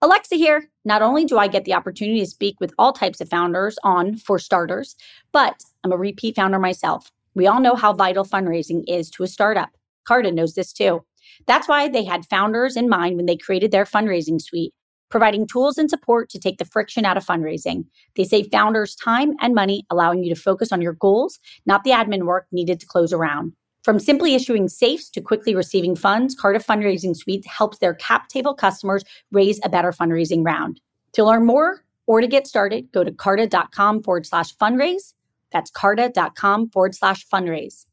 Alexa 0.00 0.36
here. 0.36 0.70
Not 0.84 1.02
only 1.02 1.26
do 1.26 1.36
I 1.36 1.46
get 1.46 1.66
the 1.66 1.74
opportunity 1.74 2.20
to 2.20 2.26
speak 2.26 2.58
with 2.58 2.72
all 2.78 2.92
types 2.92 3.20
of 3.20 3.28
founders 3.28 3.78
on 3.84 4.16
For 4.16 4.38
Starters, 4.38 4.96
but 5.30 5.62
I'm 5.84 5.92
a 5.92 5.96
repeat 5.96 6.36
founder 6.36 6.58
myself. 6.58 7.12
We 7.34 7.46
all 7.46 7.60
know 7.60 7.74
how 7.74 7.92
vital 7.92 8.24
fundraising 8.24 8.84
is 8.88 9.10
to 9.10 9.24
a 9.24 9.26
startup. 9.26 9.68
Carta 10.06 10.32
knows 10.32 10.54
this 10.54 10.72
too. 10.72 11.04
That's 11.46 11.68
why 11.68 11.88
they 11.88 12.04
had 12.04 12.24
founders 12.26 12.74
in 12.74 12.88
mind 12.88 13.16
when 13.16 13.26
they 13.26 13.36
created 13.36 13.70
their 13.70 13.84
fundraising 13.84 14.40
suite, 14.40 14.72
providing 15.10 15.46
tools 15.46 15.76
and 15.76 15.90
support 15.90 16.30
to 16.30 16.38
take 16.38 16.56
the 16.56 16.64
friction 16.64 17.04
out 17.04 17.18
of 17.18 17.26
fundraising. 17.26 17.84
They 18.16 18.24
save 18.24 18.48
founders 18.50 18.96
time 18.96 19.34
and 19.40 19.54
money, 19.54 19.84
allowing 19.90 20.24
you 20.24 20.34
to 20.34 20.40
focus 20.40 20.72
on 20.72 20.80
your 20.80 20.94
goals, 20.94 21.38
not 21.66 21.84
the 21.84 21.90
admin 21.90 22.22
work 22.22 22.46
needed 22.52 22.80
to 22.80 22.86
close 22.86 23.12
a 23.12 23.18
round. 23.18 23.52
From 23.88 23.98
simply 23.98 24.34
issuing 24.34 24.68
safes 24.68 25.08
to 25.08 25.22
quickly 25.22 25.54
receiving 25.54 25.96
funds, 25.96 26.34
Carta 26.34 26.58
Fundraising 26.58 27.16
Suite 27.16 27.46
helps 27.46 27.78
their 27.78 27.94
cap 27.94 28.28
table 28.28 28.52
customers 28.52 29.02
raise 29.32 29.58
a 29.64 29.70
better 29.70 29.92
fundraising 29.92 30.44
round. 30.44 30.78
To 31.12 31.24
learn 31.24 31.46
more 31.46 31.86
or 32.06 32.20
to 32.20 32.26
get 32.26 32.46
started, 32.46 32.92
go 32.92 33.02
to 33.02 33.10
carta.com 33.10 34.02
forward 34.02 34.26
slash 34.26 34.54
fundraise. 34.54 35.14
That's 35.52 35.70
carta.com 35.70 36.68
forward 36.68 36.96
slash 36.96 37.26
fundraise. 37.26 37.86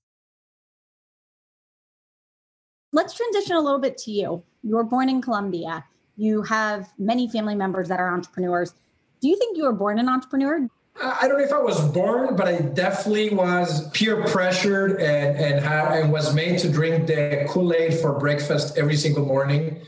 Let's 2.92 3.14
transition 3.14 3.56
a 3.56 3.62
little 3.62 3.80
bit 3.80 3.98
to 4.00 4.12
you. 4.12 4.44
You 4.64 4.76
were 4.76 4.84
born 4.84 5.08
in 5.08 5.22
Colombia. 5.22 5.86
You 6.18 6.42
have 6.42 6.90
many 7.00 7.30
family 7.30 7.56
members 7.56 7.88
that 7.88 8.02
are 8.02 8.14
entrepreneurs. 8.14 8.74
Do 9.22 9.30
you 9.30 9.38
think 9.38 9.56
you 9.56 9.64
were 9.64 9.72
born 9.72 9.98
an 9.98 10.10
entrepreneur? 10.10 10.68
I 11.02 11.28
don't 11.28 11.38
know 11.38 11.44
if 11.44 11.52
I 11.52 11.62
was 11.62 11.82
born, 11.92 12.36
but 12.38 12.48
I 12.48 12.60
definitely 12.60 13.30
was 13.30 13.90
peer 13.90 14.24
pressured 14.28 15.02
and 15.02 15.38
and, 15.38 15.66
and 15.66 16.12
was 16.12 16.34
made 16.34 16.60
to 16.60 16.70
drink 16.70 17.08
the 17.08 17.46
Kool 17.50 17.74
Aid 17.74 17.96
for 17.96 18.18
breakfast 18.18 18.78
every 18.78 18.96
single 18.96 19.26
morning 19.26 19.82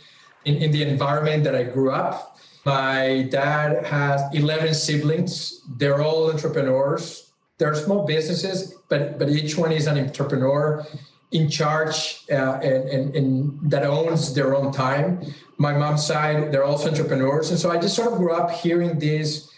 in, 0.44 0.58
in 0.58 0.72
the 0.72 0.84
environment 0.84 1.46
that 1.46 1.56
I 1.56 1.64
grew 1.64 1.92
up. 1.92 2.38
My 2.66 3.28
dad 3.32 3.86
has 3.86 4.22
11 4.34 4.74
siblings. 4.74 5.62
They're 5.78 6.02
all 6.02 6.30
entrepreneurs. 6.30 7.32
They're 7.58 7.74
small 7.76 8.06
businesses, 8.06 8.76
but 8.90 9.18
but 9.18 9.30
each 9.30 9.58
one 9.58 9.72
is 9.72 9.88
an 9.88 9.98
entrepreneur 9.98 10.86
in 11.32 11.50
charge 11.50 12.24
uh, 12.32 12.60
and, 12.64 12.90
and, 12.90 13.16
and 13.16 13.72
that 13.72 13.84
owns 13.84 14.34
their 14.34 14.56
own 14.56 14.72
time. 14.72 15.22
My 15.58 15.74
mom's 15.74 16.06
side, 16.06 16.52
they're 16.52 16.64
also 16.64 16.90
entrepreneurs, 16.90 17.50
and 17.50 17.60
so 17.60 17.72
I 17.72 17.78
just 17.78 17.96
sort 17.96 18.12
of 18.12 18.18
grew 18.18 18.34
up 18.34 18.52
hearing 18.52 19.00
this 19.00 19.50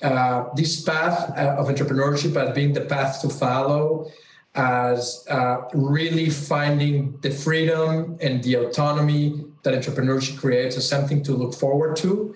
uh, 0.00 0.44
this 0.54 0.80
path 0.82 1.30
uh, 1.36 1.56
of 1.58 1.68
entrepreneurship 1.68 2.34
as 2.36 2.54
being 2.54 2.72
the 2.72 2.80
path 2.80 3.20
to 3.20 3.28
follow, 3.28 4.10
as 4.54 5.24
uh, 5.30 5.62
really 5.74 6.28
finding 6.30 7.18
the 7.20 7.30
freedom 7.30 8.16
and 8.20 8.42
the 8.42 8.54
autonomy 8.54 9.44
that 9.62 9.74
entrepreneurship 9.74 10.38
creates 10.38 10.76
as 10.76 10.88
something 10.88 11.22
to 11.22 11.32
look 11.32 11.54
forward 11.54 11.96
to. 11.96 12.34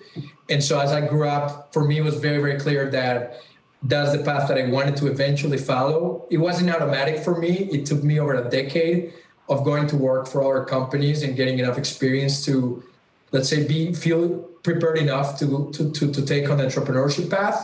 And 0.49 0.63
so 0.63 0.79
as 0.79 0.91
I 0.91 1.05
grew 1.05 1.27
up, 1.27 1.73
for 1.73 1.85
me, 1.85 1.97
it 1.97 2.03
was 2.03 2.15
very, 2.15 2.37
very 2.37 2.57
clear 2.59 2.89
that 2.91 3.41
that's 3.83 4.11
the 4.17 4.23
path 4.23 4.47
that 4.47 4.57
I 4.57 4.69
wanted 4.69 4.95
to 4.97 5.07
eventually 5.07 5.57
follow. 5.57 6.25
It 6.31 6.37
wasn't 6.37 6.69
automatic 6.69 7.19
for 7.19 7.37
me. 7.37 7.69
It 7.71 7.85
took 7.85 8.03
me 8.03 8.19
over 8.19 8.33
a 8.35 8.49
decade 8.49 9.13
of 9.49 9.63
going 9.63 9.87
to 9.87 9.95
work 9.95 10.27
for 10.27 10.41
other 10.41 10.65
companies 10.65 11.23
and 11.23 11.35
getting 11.35 11.59
enough 11.59 11.77
experience 11.77 12.43
to, 12.45 12.83
let's 13.31 13.49
say, 13.49 13.67
be 13.67 13.93
feel 13.93 14.49
prepared 14.67 14.97
enough 14.97 15.39
to 15.39 15.71
to 15.71 15.91
to, 15.97 16.11
to 16.11 16.21
take 16.25 16.49
on 16.49 16.57
the 16.57 16.65
entrepreneurship 16.65 17.29
path. 17.29 17.59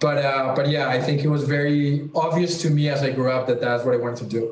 But 0.00 0.18
uh, 0.24 0.54
but 0.56 0.68
yeah, 0.68 0.88
I 0.88 0.98
think 1.00 1.22
it 1.22 1.28
was 1.28 1.44
very 1.44 2.08
obvious 2.14 2.62
to 2.62 2.70
me 2.70 2.88
as 2.88 3.02
I 3.02 3.10
grew 3.10 3.30
up 3.30 3.46
that 3.48 3.60
that's 3.60 3.84
what 3.84 3.94
I 3.94 3.98
wanted 3.98 4.18
to 4.24 4.28
do. 4.38 4.42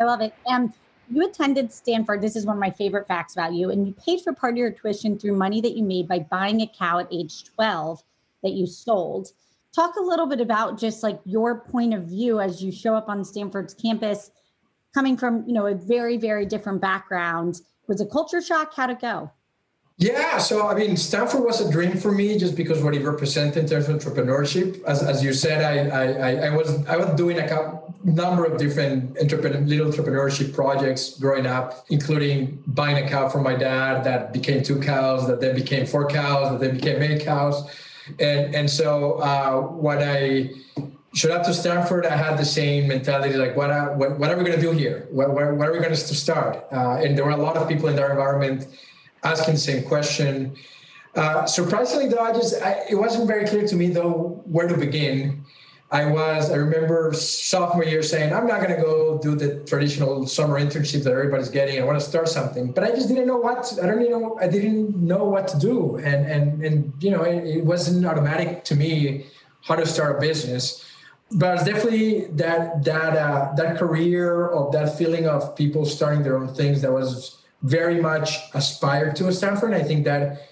I 0.00 0.04
love 0.04 0.22
it. 0.22 0.32
And 0.46 0.72
you 1.10 1.26
attended 1.28 1.70
Stanford. 1.70 2.22
This 2.22 2.34
is 2.34 2.46
one 2.46 2.56
of 2.56 2.60
my 2.60 2.70
favorite 2.70 3.06
facts 3.06 3.34
about 3.34 3.52
you. 3.52 3.70
And 3.70 3.86
you 3.86 3.92
paid 3.92 4.22
for 4.22 4.32
part 4.32 4.54
of 4.54 4.58
your 4.58 4.70
tuition 4.70 5.18
through 5.18 5.36
money 5.36 5.60
that 5.60 5.76
you 5.76 5.84
made 5.84 6.08
by 6.08 6.20
buying 6.20 6.62
a 6.62 6.66
cow 6.66 6.98
at 6.98 7.08
age 7.12 7.44
12 7.54 8.02
that 8.42 8.52
you 8.52 8.66
sold. 8.66 9.32
Talk 9.74 9.96
a 9.96 10.02
little 10.02 10.26
bit 10.26 10.40
about 10.40 10.78
just 10.78 11.02
like 11.02 11.20
your 11.26 11.60
point 11.60 11.92
of 11.92 12.04
view 12.04 12.40
as 12.40 12.62
you 12.62 12.72
show 12.72 12.94
up 12.94 13.08
on 13.08 13.22
Stanford's 13.24 13.74
campus, 13.74 14.30
coming 14.94 15.16
from, 15.18 15.44
you 15.46 15.52
know, 15.52 15.66
a 15.66 15.74
very, 15.74 16.16
very 16.16 16.46
different 16.46 16.80
background. 16.80 17.60
Was 17.86 18.00
a 18.00 18.06
culture 18.06 18.40
shock? 18.40 18.72
How'd 18.74 18.90
it 18.90 19.00
go? 19.00 19.30
Yeah, 19.96 20.38
so 20.38 20.66
I 20.66 20.74
mean, 20.74 20.96
Stanford 20.96 21.44
was 21.44 21.60
a 21.60 21.70
dream 21.70 21.96
for 21.96 22.10
me 22.10 22.36
just 22.36 22.56
because 22.56 22.82
what 22.82 22.96
it 22.96 23.04
represented 23.04 23.58
in 23.58 23.68
terms 23.68 23.88
of 23.88 23.96
entrepreneurship. 23.96 24.82
As, 24.84 25.04
as 25.04 25.22
you 25.22 25.32
said, 25.32 25.62
I, 25.62 25.86
I, 25.88 26.46
I 26.48 26.56
was 26.56 26.84
I 26.86 26.96
was 26.96 27.08
doing 27.16 27.38
a 27.38 27.48
couple, 27.48 27.94
number 28.02 28.44
of 28.44 28.58
different 28.58 29.16
entrepreneur, 29.18 29.60
little 29.60 29.92
entrepreneurship 29.92 30.52
projects 30.52 31.16
growing 31.18 31.46
up, 31.46 31.86
including 31.90 32.60
buying 32.66 33.04
a 33.04 33.08
cow 33.08 33.28
from 33.28 33.44
my 33.44 33.54
dad 33.54 34.02
that 34.02 34.32
became 34.32 34.64
two 34.64 34.80
cows, 34.80 35.28
that 35.28 35.40
then 35.40 35.54
became 35.54 35.86
four 35.86 36.08
cows, 36.08 36.50
that 36.50 36.58
then 36.58 36.74
became 36.74 37.00
eight 37.00 37.22
cows, 37.22 37.70
and 38.18 38.52
and 38.52 38.68
so 38.68 39.14
uh, 39.20 39.60
what 39.60 40.02
I 40.02 40.50
showed 41.14 41.30
up 41.30 41.44
to 41.44 41.54
Stanford, 41.54 42.04
I 42.04 42.16
had 42.16 42.36
the 42.36 42.44
same 42.44 42.88
mentality 42.88 43.36
like, 43.36 43.54
what, 43.54 43.70
are, 43.70 43.94
what, 43.94 44.18
what 44.18 44.32
are 44.32 44.36
we 44.36 44.42
going 44.42 44.56
to 44.56 44.60
do 44.60 44.72
here? 44.72 45.06
What, 45.12 45.30
what, 45.30 45.54
what 45.54 45.68
are 45.68 45.72
we 45.72 45.78
going 45.78 45.90
to 45.90 45.96
start? 45.96 46.66
Uh, 46.72 46.96
and 46.96 47.16
there 47.16 47.24
were 47.24 47.30
a 47.30 47.36
lot 47.36 47.56
of 47.56 47.68
people 47.68 47.88
in 47.88 47.94
that 47.94 48.10
environment 48.10 48.66
asking 49.24 49.54
the 49.54 49.60
same 49.60 49.84
question. 49.84 50.56
Uh, 51.14 51.46
surprisingly, 51.46 52.08
though, 52.08 52.18
I 52.18 52.32
just 52.32 52.60
I, 52.62 52.84
it 52.90 52.96
wasn't 52.96 53.28
very 53.28 53.46
clear 53.46 53.66
to 53.66 53.76
me 53.76 53.88
though 53.88 54.42
where 54.46 54.68
to 54.68 54.76
begin. 54.76 55.44
I 55.90 56.06
was 56.06 56.50
I 56.50 56.56
remember 56.56 57.12
sophomore 57.12 57.84
year 57.84 58.02
saying 58.02 58.32
I'm 58.32 58.48
not 58.48 58.60
going 58.60 58.74
to 58.74 58.82
go 58.82 59.18
do 59.18 59.36
the 59.36 59.60
traditional 59.64 60.26
summer 60.26 60.58
internship 60.58 61.04
that 61.04 61.12
everybody's 61.12 61.50
getting. 61.50 61.80
I 61.80 61.84
want 61.84 62.00
to 62.00 62.04
start 62.04 62.28
something, 62.28 62.72
but 62.72 62.82
I 62.82 62.90
just 62.90 63.06
didn't 63.06 63.28
know 63.28 63.36
what 63.36 63.78
I 63.80 63.86
don't 63.86 64.00
even 64.00 64.20
know 64.20 64.38
I 64.40 64.48
didn't 64.48 64.96
know 64.96 65.24
what 65.24 65.46
to 65.48 65.58
do, 65.58 65.96
and 65.98 66.26
and 66.26 66.64
and 66.64 66.92
you 66.98 67.12
know 67.12 67.22
it, 67.22 67.44
it 67.58 67.64
wasn't 67.64 68.04
automatic 68.04 68.64
to 68.64 68.74
me 68.74 69.26
how 69.62 69.76
to 69.76 69.86
start 69.86 70.16
a 70.16 70.20
business. 70.20 70.84
But 71.30 71.54
it's 71.56 71.64
definitely 71.64 72.26
that 72.42 72.82
that 72.84 73.16
uh, 73.16 73.54
that 73.54 73.78
career 73.78 74.48
of 74.48 74.72
that 74.72 74.98
feeling 74.98 75.28
of 75.28 75.54
people 75.54 75.84
starting 75.84 76.24
their 76.24 76.36
own 76.36 76.48
things 76.54 76.82
that 76.82 76.92
was 76.92 77.43
very 77.64 78.00
much 78.00 78.38
aspired 78.54 79.16
to 79.16 79.28
a 79.28 79.32
Stanford. 79.32 79.72
I 79.74 79.82
think 79.82 80.04
that 80.04 80.42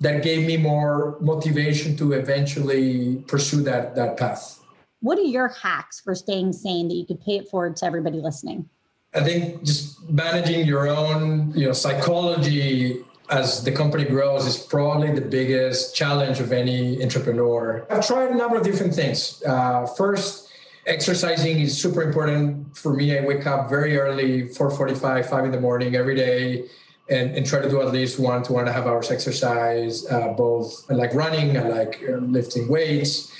that 0.00 0.22
gave 0.22 0.46
me 0.46 0.56
more 0.56 1.16
motivation 1.20 1.96
to 1.98 2.12
eventually 2.12 3.22
pursue 3.28 3.62
that 3.62 3.94
that 3.94 4.16
path. 4.16 4.60
What 5.00 5.18
are 5.18 5.22
your 5.22 5.48
hacks 5.48 6.00
for 6.00 6.14
staying 6.14 6.54
sane 6.54 6.88
that 6.88 6.94
you 6.94 7.06
could 7.06 7.20
pay 7.20 7.36
it 7.36 7.48
forward 7.48 7.76
to 7.76 7.86
everybody 7.86 8.20
listening? 8.20 8.68
I 9.14 9.22
think 9.22 9.62
just 9.62 10.02
managing 10.10 10.66
your 10.66 10.88
own, 10.88 11.52
you 11.54 11.66
know, 11.66 11.72
psychology 11.72 13.04
as 13.30 13.62
the 13.62 13.70
company 13.70 14.04
grows 14.04 14.46
is 14.46 14.56
probably 14.56 15.12
the 15.12 15.20
biggest 15.20 15.94
challenge 15.94 16.40
of 16.40 16.52
any 16.52 17.02
entrepreneur. 17.02 17.86
I've 17.90 18.06
tried 18.06 18.30
a 18.30 18.34
number 18.34 18.56
of 18.56 18.64
different 18.64 18.94
things. 18.94 19.42
Uh, 19.46 19.86
first, 19.86 20.43
exercising 20.86 21.60
is 21.60 21.80
super 21.80 22.02
important 22.02 22.76
for 22.76 22.92
me. 22.92 23.18
I 23.18 23.24
wake 23.24 23.46
up 23.46 23.68
very 23.68 23.98
early, 23.98 24.48
4:45, 24.48 25.26
5 25.26 25.44
in 25.44 25.50
the 25.50 25.60
morning 25.60 25.96
every 25.96 26.14
day, 26.14 26.68
and, 27.10 27.34
and 27.36 27.46
try 27.46 27.60
to 27.60 27.68
do 27.68 27.80
at 27.80 27.92
least 27.92 28.18
one 28.18 28.42
to 28.44 28.52
one 28.52 28.62
and 28.62 28.70
a 28.70 28.72
half 28.72 28.86
hours 28.86 29.10
exercise. 29.10 30.06
Uh, 30.10 30.28
both 30.28 30.90
I 30.90 30.94
like 30.94 31.14
running, 31.14 31.56
I 31.56 31.68
like 31.68 32.02
uh, 32.08 32.16
lifting 32.16 32.68
weights, 32.68 33.32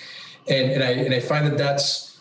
and 0.49 0.71
and 0.73 0.83
I 0.83 0.91
and 0.91 1.15
I 1.15 1.21
find 1.21 1.47
that 1.47 1.59
that's 1.59 2.15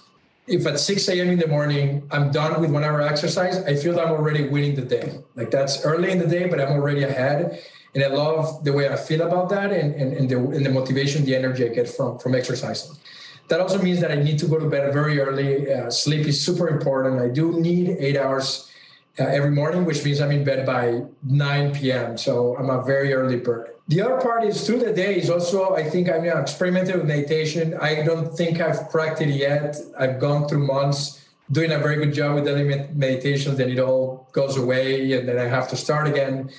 if 0.45 0.67
at 0.67 0.77
6 0.77 1.07
a.m. 1.07 1.29
in 1.29 1.39
the 1.39 1.47
morning 1.47 2.03
I'm 2.11 2.29
done 2.29 2.59
with 2.59 2.69
one 2.69 2.83
hour 2.83 3.01
exercise, 3.01 3.63
I 3.63 3.75
feel 3.75 3.93
that 3.95 4.05
I'm 4.05 4.11
already 4.11 4.49
winning 4.49 4.75
the 4.75 4.81
day. 4.81 5.19
Like 5.35 5.51
that's 5.51 5.85
early 5.85 6.11
in 6.11 6.19
the 6.19 6.27
day, 6.27 6.49
but 6.49 6.59
I'm 6.59 6.73
already 6.73 7.03
ahead. 7.03 7.61
And 7.95 8.03
I 8.03 8.07
love 8.07 8.63
the 8.63 8.73
way 8.73 8.89
I 8.89 8.97
feel 8.97 9.21
about 9.21 9.49
that 9.49 9.71
and, 9.71 9.93
and, 9.93 10.13
and, 10.13 10.29
the, 10.29 10.37
and 10.37 10.65
the 10.65 10.69
motivation, 10.69 11.23
the 11.25 11.35
energy 11.35 11.63
I 11.63 11.69
get 11.69 11.87
from, 11.87 12.17
from 12.17 12.33
exercising. 12.35 12.97
That 13.49 13.59
also 13.59 13.81
means 13.81 13.99
that 14.01 14.11
I 14.11 14.15
need 14.15 14.39
to 14.39 14.47
go 14.47 14.57
to 14.57 14.69
bed 14.69 14.93
very 14.93 15.19
early. 15.19 15.71
Uh, 15.71 15.89
sleep 15.89 16.25
is 16.27 16.43
super 16.43 16.69
important. 16.69 17.19
I 17.19 17.27
do 17.27 17.59
need 17.59 17.97
eight 17.99 18.17
hours 18.17 18.71
uh, 19.19 19.25
every 19.25 19.51
morning, 19.51 19.85
which 19.85 20.03
means 20.03 20.21
I'm 20.21 20.31
in 20.31 20.43
bed 20.43 20.65
by 20.65 21.03
9 21.23 21.73
p.m. 21.73 22.17
So 22.17 22.55
I'm 22.57 22.69
a 22.69 22.83
very 22.83 23.13
early 23.13 23.37
bird. 23.37 23.69
The 23.89 24.01
other 24.01 24.21
part 24.21 24.45
is 24.45 24.65
through 24.65 24.79
the 24.79 24.93
day 24.93 25.17
is 25.17 25.29
also, 25.29 25.75
I 25.75 25.83
think 25.83 26.09
I'm 26.09 26.23
you 26.23 26.31
know, 26.31 26.39
experimenting 26.39 26.97
with 26.97 27.05
meditation. 27.05 27.77
I 27.81 28.01
don't 28.03 28.33
think 28.35 28.61
I've 28.61 28.89
practiced 28.89 29.29
it 29.29 29.35
yet. 29.35 29.75
I've 29.99 30.19
gone 30.19 30.47
through 30.47 30.65
months 30.65 31.23
doing 31.51 31.71
a 31.71 31.77
very 31.77 31.97
good 31.97 32.13
job 32.13 32.35
with 32.35 32.45
daily 32.45 32.87
meditation, 32.93 33.55
then 33.55 33.69
it 33.69 33.79
all 33.79 34.27
goes 34.31 34.57
away 34.57 35.11
and 35.13 35.27
then 35.27 35.37
I 35.37 35.43
have 35.43 35.69
to 35.69 35.75
start 35.75 36.07
again. 36.07 36.49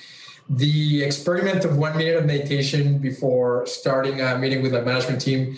The 0.47 1.03
experiment 1.03 1.65
of 1.65 1.77
one 1.77 1.97
minute 1.97 2.17
of 2.17 2.25
meditation 2.25 2.99
before 2.99 3.65
starting 3.65 4.21
a 4.21 4.37
meeting 4.37 4.61
with 4.61 4.73
my 4.73 4.81
management 4.81 5.21
team 5.21 5.57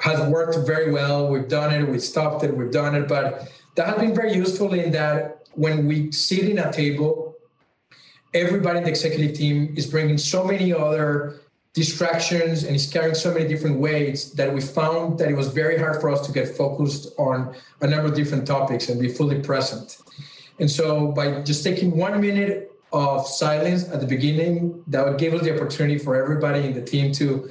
has 0.00 0.20
worked 0.28 0.66
very 0.66 0.90
well. 0.90 1.28
We've 1.28 1.48
done 1.48 1.72
it, 1.74 1.88
we've 1.88 2.02
stopped 2.02 2.42
it, 2.44 2.56
we've 2.56 2.70
done 2.70 2.94
it, 2.94 3.06
but 3.06 3.48
that 3.76 3.86
has 3.86 3.98
been 3.98 4.14
very 4.14 4.34
useful 4.34 4.72
in 4.74 4.90
that 4.92 5.42
when 5.54 5.86
we 5.86 6.10
sit 6.10 6.48
in 6.48 6.58
a 6.58 6.72
table, 6.72 7.36
everybody 8.34 8.78
in 8.78 8.84
the 8.84 8.90
executive 8.90 9.36
team 9.36 9.74
is 9.76 9.86
bringing 9.86 10.18
so 10.18 10.44
many 10.44 10.72
other 10.72 11.40
distractions 11.72 12.64
and 12.64 12.74
is 12.74 12.90
carrying 12.90 13.14
so 13.14 13.32
many 13.32 13.46
different 13.46 13.78
weights 13.78 14.30
that 14.30 14.52
we 14.52 14.60
found 14.60 15.18
that 15.18 15.28
it 15.28 15.36
was 15.36 15.48
very 15.48 15.78
hard 15.78 16.00
for 16.00 16.10
us 16.10 16.26
to 16.26 16.32
get 16.32 16.48
focused 16.56 17.12
on 17.18 17.54
a 17.80 17.86
number 17.86 18.06
of 18.06 18.14
different 18.14 18.46
topics 18.46 18.88
and 18.88 19.00
be 19.00 19.08
fully 19.08 19.40
present. 19.40 19.98
And 20.58 20.70
so 20.70 21.08
by 21.08 21.42
just 21.42 21.62
taking 21.62 21.96
one 21.96 22.20
minute 22.20 22.72
of 22.92 23.26
silence 23.26 23.88
at 23.88 24.00
the 24.00 24.06
beginning, 24.06 24.82
that 24.88 25.04
would 25.06 25.18
give 25.18 25.32
us 25.34 25.42
the 25.42 25.54
opportunity 25.54 25.98
for 25.98 26.20
everybody 26.20 26.60
in 26.66 26.74
the 26.74 26.82
team 26.82 27.12
to 27.12 27.50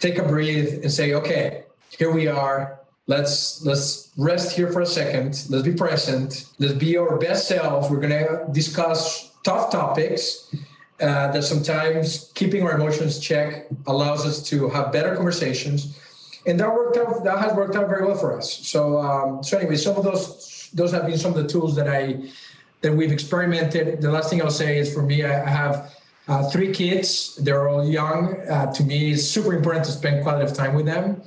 take 0.00 0.18
a 0.18 0.22
breath 0.22 0.72
and 0.82 0.90
say, 0.90 1.14
okay, 1.14 1.61
here 1.98 2.12
we 2.12 2.26
are. 2.26 2.80
Let's 3.06 3.64
let's 3.64 4.12
rest 4.16 4.56
here 4.56 4.72
for 4.72 4.80
a 4.80 4.86
second. 4.86 5.44
Let's 5.50 5.64
be 5.64 5.74
present. 5.74 6.46
Let's 6.58 6.74
be 6.74 6.96
our 6.96 7.18
best 7.18 7.48
selves. 7.48 7.90
We're 7.90 8.00
gonna 8.00 8.46
discuss 8.52 9.32
tough 9.44 9.72
topics 9.72 10.54
uh, 11.00 11.32
that 11.32 11.42
sometimes 11.42 12.30
keeping 12.34 12.62
our 12.62 12.72
emotions 12.72 13.18
check 13.18 13.66
allows 13.86 14.24
us 14.24 14.42
to 14.50 14.68
have 14.68 14.92
better 14.92 15.16
conversations 15.16 15.98
and 16.46 16.58
that 16.58 16.72
worked 16.72 16.96
out 16.96 17.24
that 17.24 17.38
has 17.38 17.52
worked 17.54 17.76
out 17.76 17.88
very 17.88 18.04
well 18.04 18.16
for 18.16 18.36
us 18.36 18.52
so 18.66 18.98
um, 18.98 19.42
so 19.42 19.58
anyway 19.58 19.76
some 19.76 19.96
of 19.96 20.04
those 20.04 20.70
those 20.74 20.92
have 20.92 21.06
been 21.06 21.18
some 21.18 21.32
of 21.32 21.42
the 21.42 21.48
tools 21.48 21.74
that 21.74 21.88
i 21.88 22.22
that 22.80 22.92
we've 22.92 23.12
experimented 23.12 24.00
the 24.00 24.10
last 24.10 24.30
thing 24.30 24.40
i'll 24.42 24.50
say 24.50 24.78
is 24.78 24.92
for 24.94 25.02
me 25.02 25.24
i, 25.24 25.44
I 25.44 25.48
have 25.48 25.92
uh, 26.28 26.48
three 26.50 26.72
kids 26.72 27.36
they're 27.36 27.68
all 27.68 27.84
young 27.84 28.40
uh, 28.48 28.72
to 28.72 28.84
me 28.84 29.12
it's 29.12 29.24
super 29.24 29.52
important 29.54 29.84
to 29.86 29.92
spend 29.92 30.22
quality 30.22 30.44
of 30.44 30.54
time 30.56 30.74
with 30.74 30.86
them 30.86 31.20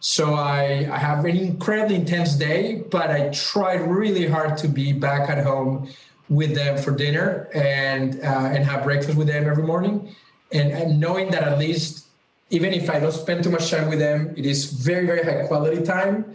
so 0.00 0.34
I, 0.34 0.88
I 0.90 0.98
have 0.98 1.24
an 1.24 1.36
incredibly 1.36 1.96
intense 1.96 2.34
day 2.34 2.82
but 2.90 3.10
i 3.10 3.28
tried 3.30 3.82
really 3.82 4.26
hard 4.26 4.56
to 4.58 4.68
be 4.68 4.92
back 4.92 5.28
at 5.30 5.44
home 5.44 5.88
with 6.30 6.54
them 6.54 6.78
for 6.78 6.92
dinner 6.92 7.48
and 7.52 8.20
uh, 8.22 8.54
and 8.54 8.64
have 8.64 8.84
breakfast 8.84 9.18
with 9.18 9.26
them 9.26 9.46
every 9.46 9.64
morning, 9.64 10.14
and, 10.52 10.72
and 10.72 10.98
knowing 10.98 11.30
that 11.32 11.42
at 11.42 11.58
least 11.58 12.06
even 12.50 12.72
if 12.72 12.88
I 12.88 12.98
don't 12.98 13.12
spend 13.12 13.44
too 13.44 13.50
much 13.50 13.70
time 13.70 13.88
with 13.88 13.98
them, 13.98 14.32
it 14.36 14.46
is 14.46 14.72
very 14.72 15.04
very 15.04 15.22
high 15.22 15.46
quality 15.46 15.82
time. 15.82 16.34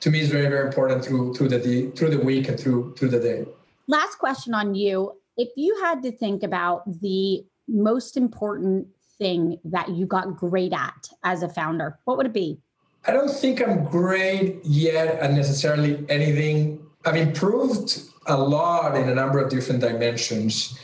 To 0.00 0.10
me, 0.10 0.20
is 0.20 0.30
very 0.30 0.48
very 0.48 0.66
important 0.66 1.04
through 1.04 1.34
through 1.34 1.48
the 1.48 1.90
through 1.92 2.10
the 2.10 2.18
week 2.18 2.48
and 2.48 2.60
through 2.60 2.94
through 2.96 3.08
the 3.08 3.20
day. 3.20 3.46
Last 3.86 4.18
question 4.18 4.52
on 4.52 4.74
you: 4.74 5.12
If 5.36 5.48
you 5.56 5.80
had 5.80 6.02
to 6.02 6.12
think 6.12 6.42
about 6.42 7.00
the 7.00 7.44
most 7.68 8.16
important 8.16 8.88
thing 9.18 9.58
that 9.64 9.88
you 9.88 10.06
got 10.06 10.36
great 10.36 10.72
at 10.72 11.08
as 11.24 11.42
a 11.42 11.48
founder, 11.48 11.98
what 12.04 12.16
would 12.18 12.26
it 12.26 12.34
be? 12.34 12.58
I 13.06 13.12
don't 13.12 13.30
think 13.30 13.62
I'm 13.62 13.84
great 13.84 14.64
yet 14.64 15.20
at 15.20 15.32
necessarily 15.32 16.04
anything. 16.08 16.84
I've 17.04 17.16
improved 17.16 18.00
a 18.26 18.36
lot 18.36 18.96
in 18.96 19.08
a 19.08 19.14
number 19.14 19.38
of 19.38 19.48
different 19.48 19.80
dimensions. 19.80 20.76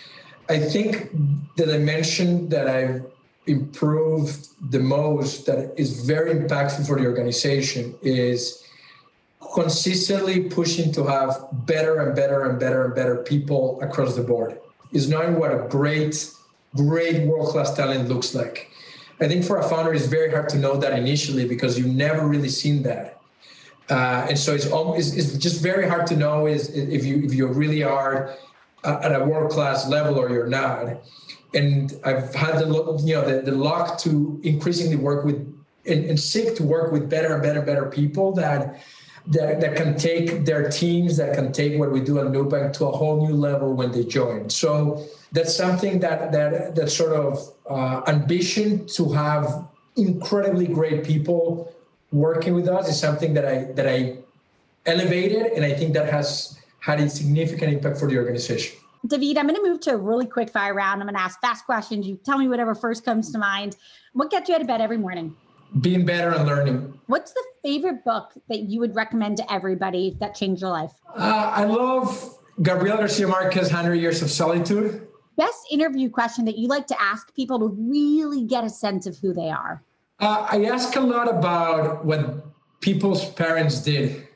I 0.48 0.58
think 0.58 1.10
the 1.56 1.66
dimension 1.66 2.48
that 2.50 2.68
I've 2.68 3.04
improved 3.46 4.48
the 4.70 4.78
most, 4.78 5.46
that 5.46 5.74
is 5.76 6.06
very 6.06 6.34
impactful 6.34 6.86
for 6.86 6.96
the 6.96 7.06
organization, 7.06 7.96
is 8.02 8.64
consistently 9.54 10.48
pushing 10.48 10.92
to 10.92 11.04
have 11.04 11.48
better 11.66 12.06
and 12.06 12.14
better 12.14 12.48
and 12.48 12.60
better 12.60 12.84
and 12.84 12.94
better 12.94 13.16
people 13.16 13.80
across 13.82 14.14
the 14.14 14.22
board. 14.22 14.58
Is 14.92 15.08
knowing 15.08 15.40
what 15.40 15.52
a 15.52 15.66
great, 15.68 16.30
great 16.76 17.26
world 17.26 17.48
class 17.48 17.74
talent 17.74 18.08
looks 18.08 18.32
like. 18.34 18.70
I 19.22 19.28
think 19.28 19.44
for 19.44 19.58
a 19.58 19.68
founder, 19.68 19.94
it's 19.94 20.06
very 20.06 20.30
hard 20.30 20.48
to 20.50 20.58
know 20.58 20.76
that 20.76 20.98
initially 20.98 21.46
because 21.46 21.78
you've 21.78 21.94
never 21.94 22.26
really 22.26 22.48
seen 22.48 22.82
that. 22.82 23.20
Uh, 23.88 24.26
and 24.28 24.38
so 24.38 24.54
it's, 24.54 24.66
it's 25.12 25.34
just 25.34 25.62
very 25.62 25.88
hard 25.88 26.06
to 26.08 26.16
know 26.16 26.46
is 26.46 26.70
if 26.70 27.04
you 27.04 27.22
if 27.24 27.34
you 27.34 27.46
really 27.46 27.82
are 27.82 28.34
at 28.84 29.14
a 29.14 29.24
world 29.24 29.50
class 29.50 29.88
level 29.88 30.18
or 30.18 30.30
you're 30.30 30.46
not. 30.46 31.02
And 31.54 31.92
I've 32.04 32.34
had 32.34 32.58
the 32.58 32.66
you 33.04 33.14
know 33.14 33.24
the, 33.24 33.42
the 33.42 33.52
luck 33.52 33.98
to 33.98 34.40
increasingly 34.42 34.96
work 34.96 35.24
with 35.24 35.36
and, 35.84 36.04
and 36.06 36.18
seek 36.18 36.56
to 36.56 36.62
work 36.62 36.92
with 36.92 37.10
better 37.10 37.34
and 37.34 37.42
better 37.42 37.60
better 37.60 37.86
people 37.86 38.32
that 38.32 38.80
that, 39.28 39.60
that 39.60 39.76
can 39.76 39.96
take 39.96 40.44
their 40.44 40.68
teams 40.68 41.16
that 41.16 41.34
can 41.34 41.52
take 41.52 41.78
what 41.78 41.92
we 41.92 42.00
do 42.00 42.18
at 42.18 42.26
Nubank 42.26 42.72
to 42.74 42.86
a 42.86 42.90
whole 42.90 43.24
new 43.24 43.34
level 43.34 43.72
when 43.74 43.92
they 43.92 44.04
join. 44.04 44.50
So 44.50 45.06
that's 45.30 45.54
something 45.54 46.00
that 46.00 46.32
that 46.32 46.74
that 46.74 46.90
sort 46.90 47.12
of 47.12 47.52
uh, 47.68 48.02
ambition 48.08 48.86
to 48.88 49.12
have 49.12 49.66
incredibly 49.96 50.66
great 50.66 51.04
people 51.04 51.72
working 52.10 52.54
with 52.54 52.68
us 52.68 52.88
is 52.88 52.98
something 52.98 53.32
that 53.34 53.46
I 53.46 53.64
that 53.72 53.88
I 53.88 54.18
elevated, 54.86 55.52
and 55.52 55.64
I 55.64 55.72
think 55.72 55.94
that 55.94 56.12
has 56.12 56.58
had 56.80 57.00
a 57.00 57.08
significant 57.08 57.72
impact 57.72 57.98
for 57.98 58.08
the 58.08 58.18
organization. 58.18 58.76
David, 59.06 59.36
I'm 59.38 59.46
going 59.46 59.60
to 59.60 59.68
move 59.68 59.80
to 59.80 59.92
a 59.92 59.96
really 59.96 60.26
quick 60.26 60.50
fire 60.50 60.74
round. 60.74 61.00
I'm 61.00 61.06
going 61.06 61.16
to 61.16 61.20
ask 61.20 61.40
fast 61.40 61.64
questions. 61.64 62.06
You 62.06 62.18
tell 62.24 62.38
me 62.38 62.48
whatever 62.48 62.74
first 62.74 63.04
comes 63.04 63.32
to 63.32 63.38
mind. 63.38 63.76
What 64.12 64.30
gets 64.30 64.48
you 64.48 64.54
out 64.54 64.60
of 64.60 64.66
bed 64.66 64.80
every 64.80 64.98
morning? 64.98 65.36
Being 65.80 66.04
better 66.04 66.30
and 66.30 66.46
learning. 66.46 67.00
What's 67.06 67.32
the 67.32 67.44
favorite 67.62 68.04
book 68.04 68.32
that 68.48 68.60
you 68.60 68.80
would 68.80 68.94
recommend 68.94 69.36
to 69.38 69.52
everybody 69.52 70.16
that 70.20 70.34
changed 70.34 70.60
your 70.60 70.70
life? 70.70 70.92
Uh, 71.14 71.52
I 71.54 71.64
love 71.64 72.38
Gabriel 72.62 72.98
Garcia 72.98 73.26
Marquez, 73.26 73.72
100 73.72 73.94
Years 73.94 74.22
of 74.22 74.30
Solitude. 74.30 75.06
Best 75.36 75.66
interview 75.70 76.10
question 76.10 76.44
that 76.44 76.58
you 76.58 76.68
like 76.68 76.86
to 76.88 77.00
ask 77.00 77.34
people 77.34 77.58
to 77.58 77.68
really 77.68 78.44
get 78.44 78.64
a 78.64 78.68
sense 78.68 79.06
of 79.06 79.16
who 79.18 79.32
they 79.32 79.50
are? 79.50 79.82
Uh, 80.20 80.46
I 80.50 80.64
ask 80.66 80.94
a 80.96 81.00
lot 81.00 81.28
about 81.28 82.04
what 82.04 82.46
people's 82.80 83.24
parents 83.30 83.80
did, 83.80 84.28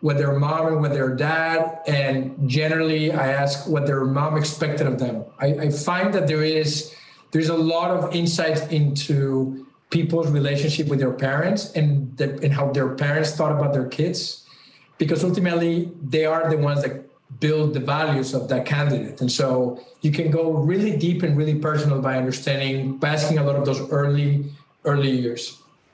what 0.00 0.18
their 0.18 0.38
mom 0.38 0.66
and 0.66 0.80
what 0.80 0.92
their 0.92 1.14
dad, 1.16 1.80
and 1.86 2.48
generally 2.48 3.10
I 3.10 3.32
ask 3.32 3.66
what 3.66 3.86
their 3.86 4.04
mom 4.04 4.36
expected 4.36 4.86
of 4.86 4.98
them. 4.98 5.24
I, 5.40 5.46
I 5.46 5.70
find 5.70 6.12
that 6.12 6.26
there 6.26 6.44
is 6.44 6.94
there's 7.30 7.48
a 7.48 7.56
lot 7.56 7.90
of 7.90 8.14
insight 8.14 8.70
into 8.70 9.63
people's 9.94 10.28
relationship 10.40 10.88
with 10.88 10.98
their 10.98 11.16
parents 11.28 11.72
and 11.78 11.88
the, 12.18 12.26
and 12.42 12.52
how 12.52 12.66
their 12.72 12.90
parents 12.96 13.30
thought 13.36 13.52
about 13.52 13.72
their 13.72 13.88
kids, 13.98 14.44
because 14.98 15.22
ultimately 15.22 15.90
they 16.02 16.24
are 16.26 16.50
the 16.50 16.58
ones 16.58 16.82
that 16.82 16.94
build 17.40 17.74
the 17.74 17.80
values 17.80 18.34
of 18.34 18.48
that 18.48 18.66
candidate. 18.66 19.20
And 19.20 19.30
so 19.30 19.80
you 20.02 20.10
can 20.10 20.30
go 20.30 20.52
really 20.52 20.96
deep 20.96 21.22
and 21.22 21.36
really 21.36 21.54
personal 21.54 22.02
by 22.02 22.18
understanding, 22.18 22.98
by 22.98 23.10
asking 23.10 23.38
a 23.38 23.44
lot 23.44 23.56
of 23.56 23.64
those 23.64 23.80
early 23.90 24.44
early 24.84 25.10
years. 25.10 25.42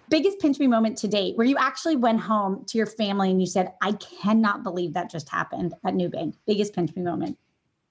Biggest 0.09 0.41
pinch 0.41 0.59
me 0.59 0.67
moment 0.67 0.99
to 0.99 1.07
date, 1.07 1.37
where 1.37 1.47
you 1.47 1.57
actually 1.57 1.95
went 1.95 2.21
home 2.21 2.65
to 2.67 2.79
your 2.79 2.87
family 2.87 3.31
and 3.31 3.41
you 3.41 3.47
said, 3.47 3.73
I 3.81 3.93
cannot 4.23 4.65
believe 4.65 4.95
that 4.95 5.09
just 5.09 5.29
happened 5.29 5.75
at 5.85 5.95
Nubank. 5.95 6.35
Biggest 6.47 6.75
pinch 6.75 6.91
me 6.97 7.03
moment. 7.03 7.39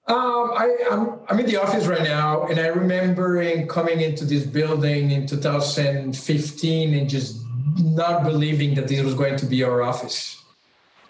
Um, 0.10 0.54
I, 0.58 0.76
am 0.90 1.00
I'm, 1.00 1.20
I'm 1.30 1.40
in 1.40 1.46
the 1.46 1.58
office 1.58 1.86
right 1.86 2.02
now, 2.02 2.48
and 2.48 2.60
I 2.60 2.68
remember 2.68 3.66
coming 3.68 4.02
into 4.02 4.26
this 4.26 4.44
building 4.44 5.12
in 5.12 5.28
2015 5.28 6.94
and 6.96 7.08
just 7.08 7.46
not 7.78 8.24
believing 8.24 8.74
that 8.74 8.88
this 8.88 9.04
was 9.04 9.14
going 9.14 9.36
to 9.36 9.46
be 9.46 9.64
our 9.64 9.84
office. 9.84 10.44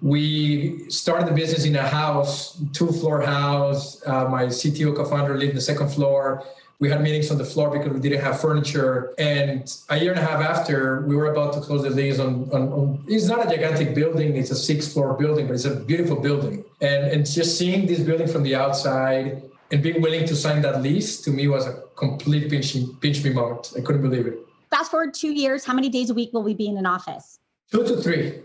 We 0.01 0.89
started 0.89 1.29
the 1.29 1.31
business 1.31 1.63
in 1.63 1.77
a 1.77 1.87
house, 1.87 2.61
two 2.73 2.87
floor 2.87 3.21
house. 3.21 4.05
Uh, 4.05 4.27
my 4.27 4.45
CTO 4.47 4.93
co 4.93 5.05
founder 5.05 5.37
lived 5.37 5.51
in 5.51 5.55
the 5.55 5.61
second 5.61 5.89
floor 5.89 6.43
We 6.79 6.89
had 6.89 7.01
meetings 7.01 7.29
on 7.29 7.37
the 7.37 7.43
floor 7.43 7.69
because 7.69 7.91
we 7.91 7.99
didn't 7.99 8.21
have 8.21 8.39
furniture. 8.39 9.13
And 9.17 9.69
a 9.89 9.97
year 9.97 10.11
and 10.13 10.19
a 10.19 10.23
half 10.23 10.41
after, 10.41 11.01
we 11.01 11.15
were 11.17 11.33
about 11.33 11.53
to 11.55 11.59
close 11.59 11.83
the 11.83 11.89
lease 11.89 12.19
on, 12.19 12.49
on, 12.53 12.71
on 12.71 13.03
it's 13.05 13.25
not 13.25 13.45
a 13.45 13.49
gigantic 13.49 13.93
building, 13.93 14.37
it's 14.37 14.49
a 14.51 14.55
six 14.55 14.93
floor 14.93 15.13
building, 15.15 15.47
but 15.47 15.55
it's 15.55 15.65
a 15.65 15.75
beautiful 15.75 16.21
building. 16.21 16.63
And, 16.79 17.11
and 17.11 17.29
just 17.29 17.57
seeing 17.57 17.85
this 17.85 17.99
building 17.99 18.29
from 18.29 18.43
the 18.43 18.55
outside 18.55 19.43
and 19.71 19.83
being 19.83 20.01
willing 20.01 20.25
to 20.27 20.35
sign 20.37 20.61
that 20.61 20.81
lease 20.81 21.21
to 21.23 21.31
me 21.31 21.49
was 21.49 21.67
a 21.67 21.83
complete 21.97 22.49
pinch, 22.49 22.73
pinch 23.01 23.25
me 23.25 23.33
moment. 23.33 23.73
I 23.77 23.81
couldn't 23.81 24.01
believe 24.01 24.25
it. 24.27 24.39
Fast 24.69 24.89
forward 24.89 25.13
two 25.13 25.33
years, 25.33 25.65
how 25.65 25.73
many 25.73 25.89
days 25.89 26.09
a 26.09 26.13
week 26.13 26.29
will 26.31 26.43
we 26.43 26.53
be 26.53 26.67
in 26.67 26.77
an 26.77 26.85
office? 26.85 27.39
Two 27.73 27.83
to 27.83 27.97
three. 27.97 28.39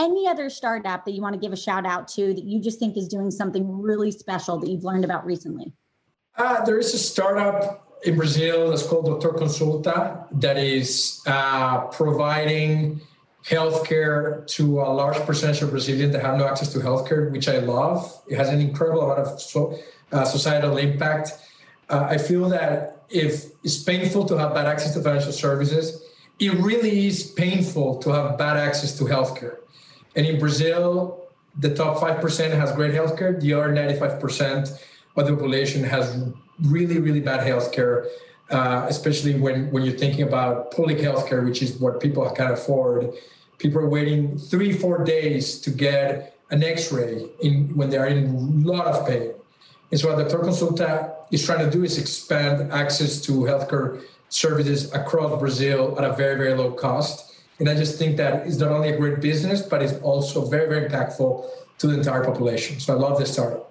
Any 0.00 0.26
other 0.26 0.50
startup 0.50 1.04
that 1.04 1.12
you 1.12 1.22
want 1.22 1.34
to 1.34 1.40
give 1.40 1.52
a 1.52 1.56
shout 1.56 1.86
out 1.86 2.08
to 2.08 2.34
that 2.34 2.44
you 2.44 2.60
just 2.60 2.80
think 2.80 2.96
is 2.96 3.06
doing 3.06 3.30
something 3.30 3.80
really 3.80 4.10
special 4.10 4.58
that 4.58 4.68
you've 4.68 4.84
learned 4.84 5.04
about 5.04 5.24
recently? 5.24 5.72
Uh, 6.38 6.64
there 6.64 6.78
is 6.78 6.94
a 6.94 6.98
startup 6.98 7.84
in 8.04 8.14
Brazil 8.14 8.70
that's 8.70 8.86
called 8.86 9.06
Doctor 9.06 9.36
Consulta 9.36 10.24
that 10.40 10.56
is 10.56 11.20
uh, 11.26 11.80
providing 11.86 13.00
healthcare 13.44 14.46
to 14.46 14.80
a 14.80 14.90
large 14.92 15.16
percentage 15.26 15.62
of 15.62 15.70
Brazilians 15.70 16.12
that 16.12 16.22
have 16.22 16.38
no 16.38 16.46
access 16.46 16.72
to 16.74 16.78
healthcare, 16.78 17.32
which 17.32 17.48
I 17.48 17.58
love. 17.58 18.22
It 18.28 18.36
has 18.36 18.50
an 18.50 18.60
incredible 18.60 19.10
amount 19.10 19.26
of 19.26 19.40
so, 19.42 19.76
uh, 20.12 20.24
societal 20.24 20.76
impact. 20.76 21.32
Uh, 21.88 22.06
I 22.08 22.18
feel 22.18 22.48
that 22.50 23.02
if 23.10 23.46
it's 23.64 23.82
painful 23.82 24.24
to 24.26 24.38
have 24.38 24.54
bad 24.54 24.66
access 24.66 24.94
to 24.94 25.02
financial 25.02 25.32
services, 25.32 26.04
it 26.38 26.54
really 26.60 27.08
is 27.08 27.32
painful 27.32 27.98
to 27.98 28.10
have 28.10 28.38
bad 28.38 28.56
access 28.56 28.96
to 28.98 29.04
healthcare. 29.04 29.56
And 30.14 30.24
in 30.24 30.38
Brazil, 30.38 31.24
the 31.58 31.74
top 31.74 31.96
5% 31.96 32.50
has 32.52 32.70
great 32.72 32.94
healthcare, 32.94 33.40
the 33.40 33.54
other 33.54 33.72
95% 33.72 34.80
of 35.26 35.26
the 35.26 35.36
population 35.36 35.84
has 35.84 36.28
really, 36.64 36.98
really 36.98 37.20
bad 37.20 37.40
healthcare. 37.46 38.06
Uh, 38.50 38.86
especially 38.88 39.38
when, 39.38 39.70
when 39.72 39.82
you're 39.82 39.98
thinking 39.98 40.22
about 40.22 40.70
public 40.70 40.96
healthcare, 40.96 41.44
which 41.44 41.60
is 41.60 41.76
what 41.80 42.00
people 42.00 42.26
can 42.30 42.50
afford. 42.50 43.12
People 43.58 43.78
are 43.78 43.90
waiting 43.90 44.38
three, 44.38 44.72
four 44.72 45.04
days 45.04 45.60
to 45.60 45.70
get 45.70 46.34
an 46.50 46.64
X-ray 46.64 47.26
in 47.42 47.76
when 47.76 47.90
they 47.90 47.98
are 47.98 48.06
in 48.06 48.24
a 48.24 48.66
lot 48.66 48.86
of 48.86 49.06
pain. 49.06 49.32
And 49.90 50.00
so 50.00 50.08
what 50.08 50.16
Doutor 50.16 50.44
Consulta 50.44 51.14
is 51.30 51.44
trying 51.44 51.58
to 51.58 51.70
do 51.70 51.84
is 51.84 51.98
expand 51.98 52.72
access 52.72 53.20
to 53.22 53.32
healthcare 53.32 54.02
services 54.30 54.90
across 54.94 55.38
Brazil 55.38 55.94
at 55.98 56.04
a 56.10 56.14
very, 56.14 56.38
very 56.38 56.54
low 56.54 56.72
cost. 56.72 57.42
And 57.58 57.68
I 57.68 57.74
just 57.74 57.98
think 57.98 58.16
that 58.16 58.46
it's 58.46 58.56
not 58.56 58.70
only 58.70 58.88
a 58.90 58.96
great 58.96 59.20
business, 59.20 59.60
but 59.60 59.82
it's 59.82 60.00
also 60.00 60.46
very, 60.46 60.68
very 60.70 60.88
impactful 60.88 61.44
to 61.78 61.86
the 61.86 61.98
entire 61.98 62.24
population. 62.24 62.80
So 62.80 62.94
I 62.94 62.96
love 62.96 63.18
this 63.18 63.32
startup. 63.32 63.67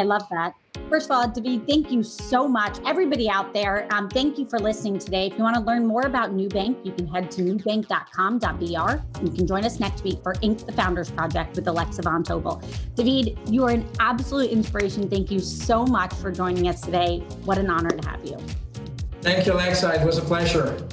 I 0.00 0.04
love 0.04 0.26
that. 0.30 0.54
First 0.88 1.10
of 1.10 1.12
all, 1.12 1.28
David, 1.28 1.68
thank 1.68 1.92
you 1.92 2.02
so 2.02 2.48
much. 2.48 2.78
Everybody 2.86 3.28
out 3.28 3.52
there, 3.52 3.86
um, 3.92 4.08
thank 4.08 4.38
you 4.38 4.46
for 4.46 4.58
listening 4.58 4.98
today. 4.98 5.26
If 5.26 5.36
you 5.36 5.44
want 5.44 5.56
to 5.56 5.62
learn 5.62 5.86
more 5.86 6.02
about 6.02 6.32
Nubank, 6.34 6.84
you 6.84 6.92
can 6.92 7.06
head 7.06 7.30
to 7.32 7.42
nubank.com.br. 7.42 9.24
You 9.24 9.30
can 9.30 9.46
join 9.46 9.64
us 9.64 9.78
next 9.78 10.02
week 10.02 10.22
for 10.22 10.34
Inc. 10.36 10.64
the 10.64 10.72
Founders 10.72 11.10
Project 11.10 11.54
with 11.54 11.68
Alexa 11.68 12.02
Von 12.02 12.24
Tobel. 12.24 12.62
David, 12.94 13.38
you 13.48 13.64
are 13.64 13.70
an 13.70 13.86
absolute 14.00 14.50
inspiration. 14.50 15.08
Thank 15.08 15.30
you 15.30 15.38
so 15.38 15.84
much 15.84 16.14
for 16.14 16.32
joining 16.32 16.66
us 16.66 16.80
today. 16.80 17.18
What 17.44 17.58
an 17.58 17.68
honor 17.68 17.90
to 17.90 18.08
have 18.08 18.24
you. 18.24 18.38
Thank 19.20 19.46
you, 19.46 19.52
Alexa. 19.52 20.00
It 20.00 20.06
was 20.06 20.16
a 20.16 20.22
pleasure. 20.22 20.88